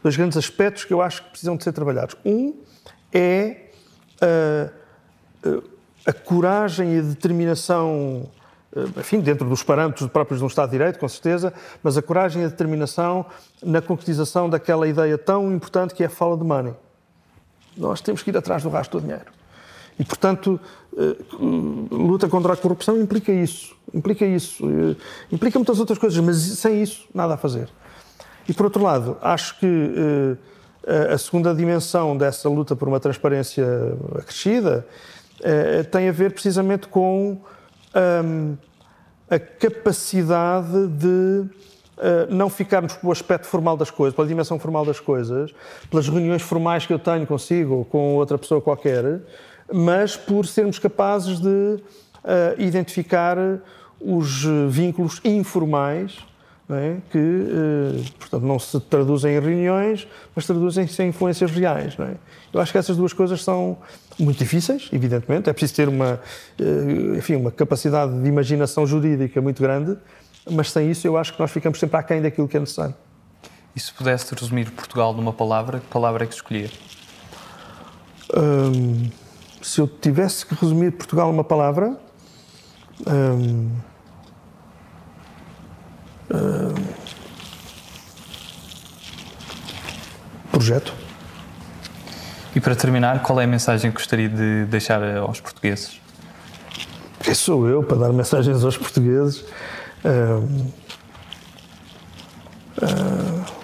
dois 0.02 0.16
grandes 0.16 0.38
aspectos 0.38 0.84
que 0.84 0.94
eu 0.94 1.02
acho 1.02 1.22
que 1.22 1.30
precisam 1.30 1.54
de 1.54 1.62
ser 1.62 1.72
trabalhados. 1.72 2.16
Um 2.24 2.54
é 3.12 3.63
a, 4.24 4.26
eh, 4.26 4.70
eh, 5.44 5.62
a 6.06 6.12
coragem 6.12 6.94
e 6.94 6.98
a 6.98 7.02
determinação, 7.02 8.28
enfim, 8.98 9.20
dentro 9.20 9.48
dos 9.48 9.62
parâmetros 9.62 10.08
próprios 10.10 10.40
de 10.40 10.44
um 10.44 10.48
Estado 10.48 10.70
de 10.70 10.72
Direito, 10.72 10.98
com 10.98 11.08
certeza, 11.08 11.52
mas 11.82 11.96
a 11.96 12.02
coragem 12.02 12.42
e 12.42 12.44
a 12.44 12.48
determinação 12.48 13.24
na 13.62 13.80
concretização 13.80 14.50
daquela 14.50 14.86
ideia 14.86 15.16
tão 15.16 15.52
importante 15.52 15.94
que 15.94 16.02
é 16.02 16.06
a 16.06 16.10
fala 16.10 16.36
de 16.36 16.44
money. 16.44 16.74
Nós 17.76 18.00
temos 18.00 18.22
que 18.22 18.30
ir 18.30 18.36
atrás 18.36 18.62
do 18.62 18.68
rastro 18.68 19.00
do 19.00 19.04
dinheiro. 19.04 19.32
E, 19.98 20.04
portanto, 20.04 20.60
eh, 20.96 21.16
luta 21.90 22.28
contra 22.28 22.52
a 22.52 22.56
corrupção 22.56 23.00
implica 23.00 23.32
isso. 23.32 23.76
Implica 23.92 24.24
isso. 24.24 24.64
Eh, 24.68 24.96
implica 25.30 25.58
muitas 25.58 25.78
outras 25.78 25.98
coisas, 25.98 26.18
mas 26.24 26.36
sem 26.36 26.82
isso, 26.82 27.06
nada 27.14 27.34
a 27.34 27.36
fazer. 27.36 27.68
E, 28.48 28.52
por 28.52 28.66
outro 28.66 28.82
lado, 28.82 29.16
acho 29.22 29.58
que 29.58 29.66
eh, 29.66 30.36
a 31.12 31.18
segunda 31.18 31.54
dimensão 31.54 32.16
dessa 32.16 32.48
luta 32.48 32.76
por 32.76 32.88
uma 32.88 33.00
transparência 33.00 33.66
acrescida 34.18 34.86
tem 35.90 36.08
a 36.08 36.12
ver 36.12 36.32
precisamente 36.32 36.88
com 36.88 37.40
ehm, 37.94 38.54
a 39.30 39.38
capacidade 39.38 40.86
de 40.88 41.44
não 42.28 42.50
ficarmos 42.50 42.94
pelo 42.94 43.12
aspecto 43.12 43.46
formal 43.46 43.76
das 43.76 43.90
coisas, 43.90 44.14
pela 44.14 44.26
dimensão 44.26 44.58
formal 44.58 44.84
das 44.84 45.00
coisas, 45.00 45.54
pelas 45.90 46.08
reuniões 46.08 46.42
formais 46.42 46.84
que 46.84 46.92
eu 46.92 46.98
tenho 46.98 47.26
consigo 47.26 47.74
ou 47.74 47.84
com 47.84 48.16
outra 48.16 48.36
pessoa 48.36 48.60
qualquer, 48.60 49.20
mas 49.72 50.16
por 50.16 50.46
sermos 50.46 50.78
capazes 50.78 51.40
de 51.40 51.78
identificar 52.58 53.38
os 54.00 54.44
vínculos 54.68 55.20
informais 55.24 56.18
é? 56.70 56.96
que, 57.10 57.18
uh, 57.18 58.12
portanto, 58.18 58.42
não 58.42 58.58
se 58.58 58.78
traduzem 58.80 59.36
em 59.36 59.40
reuniões, 59.40 60.08
mas 60.34 60.46
traduzem-se 60.46 61.02
em 61.02 61.08
influências 61.08 61.50
reais. 61.50 61.96
É? 61.98 62.14
Eu 62.52 62.60
acho 62.60 62.72
que 62.72 62.78
essas 62.78 62.96
duas 62.96 63.12
coisas 63.12 63.42
são 63.42 63.76
muito 64.18 64.38
difíceis, 64.38 64.88
evidentemente. 64.92 65.50
É 65.50 65.52
preciso 65.52 65.74
ter 65.74 65.88
uma, 65.88 66.20
uh, 66.60 67.16
enfim, 67.16 67.36
uma 67.36 67.50
capacidade 67.50 68.18
de 68.20 68.28
imaginação 68.28 68.86
jurídica 68.86 69.40
muito 69.40 69.62
grande, 69.62 69.96
mas 70.50 70.70
sem 70.70 70.90
isso 70.90 71.06
eu 71.06 71.16
acho 71.16 71.34
que 71.34 71.40
nós 71.40 71.50
ficamos 71.50 71.78
sempre 71.78 71.98
aquém 71.98 72.22
daquilo 72.22 72.48
que 72.48 72.56
é 72.56 72.60
necessário. 72.60 72.94
E 73.76 73.80
se 73.80 73.92
pudesse 73.92 74.34
resumir 74.34 74.70
Portugal 74.70 75.12
numa 75.12 75.32
palavra, 75.32 75.80
que 75.80 75.86
palavra 75.86 76.24
é 76.24 76.26
que 76.26 76.34
escolhia? 76.34 76.70
Um 78.36 79.10
se 79.64 79.80
eu 79.80 79.88
tivesse 79.88 80.44
que 80.44 80.54
resumir 80.54 80.92
Portugal 80.92 81.28
numa 81.32 81.42
palavra, 81.42 81.96
hum, 83.06 83.70
hum, 86.30 86.74
projeto. 90.50 90.92
E 92.54 92.60
para 92.60 92.76
terminar, 92.76 93.22
qual 93.22 93.40
é 93.40 93.44
a 93.44 93.46
mensagem 93.46 93.90
que 93.90 93.96
gostaria 93.96 94.28
de 94.28 94.64
deixar 94.66 95.02
aos 95.18 95.40
portugueses? 95.40 96.00
Quem 97.20 97.34
sou 97.34 97.68
eu 97.68 97.82
para 97.82 97.96
dar 97.96 98.12
mensagens 98.12 98.62
aos 98.62 98.76
portugueses? 98.76 99.44
Hum, 100.04 100.70
hum 102.82 103.54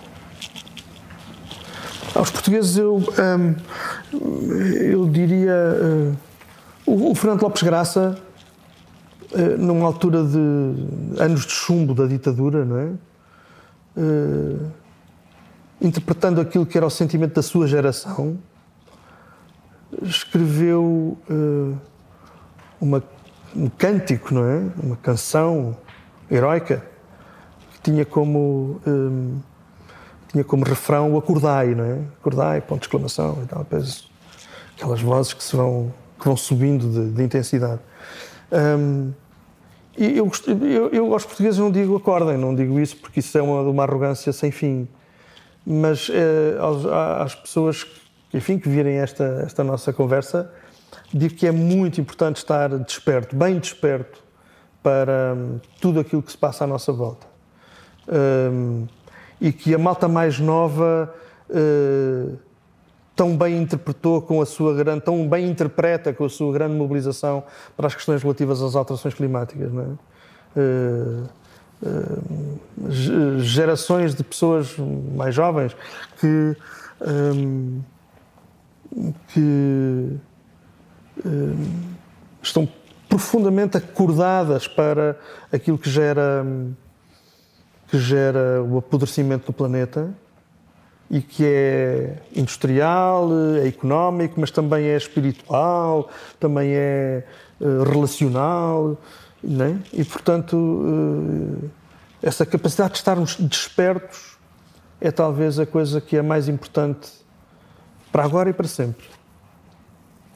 aos 2.21 2.31
portugueses 2.31 2.77
eu, 2.77 2.97
hum, 2.97 3.55
eu 4.13 5.09
diria 5.09 5.55
uh, 5.55 6.17
o, 7.11 7.15
Fernando 7.15 7.43
Lopes 7.43 7.63
Graça 7.63 8.19
uh, 9.33 9.59
numa 9.59 9.87
altura 9.87 10.23
de 10.25 11.19
anos 11.21 11.47
de 11.47 11.53
chumbo 11.53 11.95
da 11.95 12.07
ditadura, 12.07 12.65
não 12.65 12.79
é? 12.79 12.93
Uh, 13.97 14.71
interpretando 15.81 16.41
aquilo 16.41 16.67
que 16.67 16.77
era 16.77 16.87
o 16.87 16.91
sentimento 16.91 17.35
da 17.35 17.43
sua 17.43 17.67
geração, 17.67 18.39
escreveu 20.03 21.19
uma, 22.81 23.03
um 23.57 23.69
cântico, 23.69 24.35
não 24.35 24.45
é? 24.45 24.71
Uma 24.83 24.97
canção 24.97 25.77
heroica 26.31 26.85
que 27.73 27.91
tinha 27.91 28.05
como 28.05 28.81
um, 28.87 29.41
tinha 30.31 30.45
como 30.45 30.65
refrão 30.65 31.13
o 31.15 31.19
acordai, 31.19 31.75
não 31.75 31.85
é? 31.85 31.99
Acordai, 32.21 32.61
ponto 32.61 32.81
de 32.81 32.87
exclamação 32.87 33.39
e 33.43 33.47
tal. 33.47 33.67
Aquelas 34.77 35.01
vozes 35.03 35.33
que, 35.33 35.43
se 35.43 35.57
vão, 35.57 35.93
que 36.19 36.25
vão 36.25 36.37
subindo 36.37 36.89
de, 36.89 37.11
de 37.11 37.23
intensidade. 37.23 37.81
Um, 38.53 39.13
eu, 40.05 40.31
eu, 40.63 40.89
eu, 40.91 41.13
aos 41.13 41.25
portugueses 41.25 41.59
não 41.59 41.71
digo 41.71 41.97
acordem, 41.97 42.37
não 42.37 42.55
digo 42.55 42.79
isso 42.81 42.97
porque 42.97 43.21
isso 43.21 43.37
é 43.37 43.43
uma, 43.43 43.63
uma 43.63 43.83
arrogância 43.83 44.33
sem 44.33 44.51
fim. 44.51 44.89
Mas 45.67 46.11
eh, 46.11 46.57
aos, 46.59 46.87
às 46.87 47.35
pessoas 47.35 47.85
que, 47.85 48.01
enfim, 48.33 48.59
que 48.59 48.69
virem 48.69 48.97
esta, 48.97 49.43
esta 49.45 49.63
nossa 49.63 49.93
conversa, 49.93 50.51
digo 51.13 51.35
que 51.35 51.47
é 51.47 51.53
muito 51.53 52.01
importante 52.01 52.37
estar 52.37 52.69
desperto, 52.79 53.37
bem 53.37 53.59
desperto, 53.59 54.23
para 54.83 55.35
um, 55.37 55.61
tudo 55.81 56.01
aquilo 56.01 56.23
que 56.23 56.33
se 56.33 56.39
passa 56.39 56.65
à 56.65 56.67
nossa 56.67 56.93
volta. 56.93 57.27
Um, 58.09 58.87
e 59.41 59.53
que 59.53 59.75
a 59.75 59.79
malta 59.79 60.09
mais 60.09 60.39
nova 60.39 61.15
uh, 61.49 62.39
tão 63.15 63.37
bem 63.37 63.61
interpretou 63.61 64.23
com 64.23 64.41
a 64.41 64.47
sua 64.47 64.75
grande, 64.75 65.03
tão 65.03 65.29
bem 65.29 65.49
interpreta 65.49 66.13
com 66.13 66.25
a 66.25 66.29
sua 66.29 66.53
grande 66.53 66.75
mobilização 66.75 67.45
para 67.77 67.87
as 67.87 67.95
questões 67.95 68.23
relativas 68.23 68.63
às 68.63 68.75
alterações 68.75 69.15
climáticas. 69.15 69.73
Não 69.73 69.83
é? 69.83 69.87
uh, 70.57 71.29
uh, 71.83 73.41
gerações 73.41 74.15
de 74.15 74.25
pessoas 74.25 74.77
mais 74.79 75.35
jovens 75.35 75.77
que, 76.19 76.57
um, 77.01 77.81
que 79.29 80.19
um, 81.25 81.67
estão 82.43 82.69
profundamente 83.09 83.77
acordadas 83.77 84.69
para 84.69 85.19
aquilo 85.53 85.77
que 85.77 85.91
gera, 85.91 86.47
que 87.89 87.99
gera 87.99 88.63
o 88.63 88.79
apodrecimento 88.79 89.47
do 89.47 89.53
planeta 89.53 90.15
e 91.11 91.21
que 91.21 91.45
é 91.45 92.17
industrial, 92.37 93.29
é 93.61 93.67
económico, 93.67 94.41
mas 94.41 94.51
também 94.51 94.85
é 94.85 94.97
espiritual, 94.97 96.09
também 96.39 96.71
é 96.73 97.25
uh, 97.61 97.83
relacional, 97.83 98.97
né? 99.43 99.81
e 99.93 100.05
portanto 100.05 100.55
uh, 100.57 101.71
essa 102.23 102.47
capacidade 102.47 102.93
de 102.93 102.99
estarmos 102.99 103.35
despertos 103.37 104.39
é 105.01 105.11
talvez 105.11 105.59
a 105.59 105.67
coisa 105.67 106.01
que 106.01 106.17
é 106.17 106.23
mais 106.23 106.49
importante 106.49 107.11
para 108.13 108.25
agora 108.25 108.51
e 108.51 108.53
para 108.53 108.69
sempre. 108.69 109.07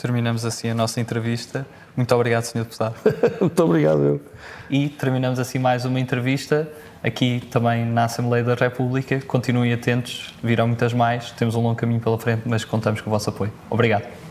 Terminamos 0.04 0.44
assim 0.44 0.68
a 0.68 0.74
nossa 0.74 1.00
entrevista. 1.00 1.66
Muito 1.96 2.14
obrigado, 2.14 2.42
Sr. 2.44 2.58
Deputado. 2.58 2.94
Muito 3.40 3.64
obrigado. 3.64 4.02
Eu. 4.02 4.20
E 4.68 4.90
terminamos 4.90 5.38
assim 5.38 5.58
mais 5.58 5.86
uma 5.86 5.98
entrevista 5.98 6.70
aqui 7.02 7.42
também 7.50 7.86
na 7.86 8.04
Assembleia 8.04 8.44
da 8.44 8.54
República. 8.54 9.18
Continuem 9.22 9.72
atentos, 9.72 10.34
virão 10.42 10.66
muitas 10.66 10.92
mais. 10.92 11.30
Temos 11.30 11.54
um 11.54 11.62
longo 11.62 11.76
caminho 11.76 12.00
pela 12.00 12.18
frente, 12.18 12.42
mas 12.44 12.66
contamos 12.66 13.00
com 13.00 13.08
o 13.08 13.12
vosso 13.14 13.30
apoio. 13.30 13.50
Obrigado. 13.70 14.23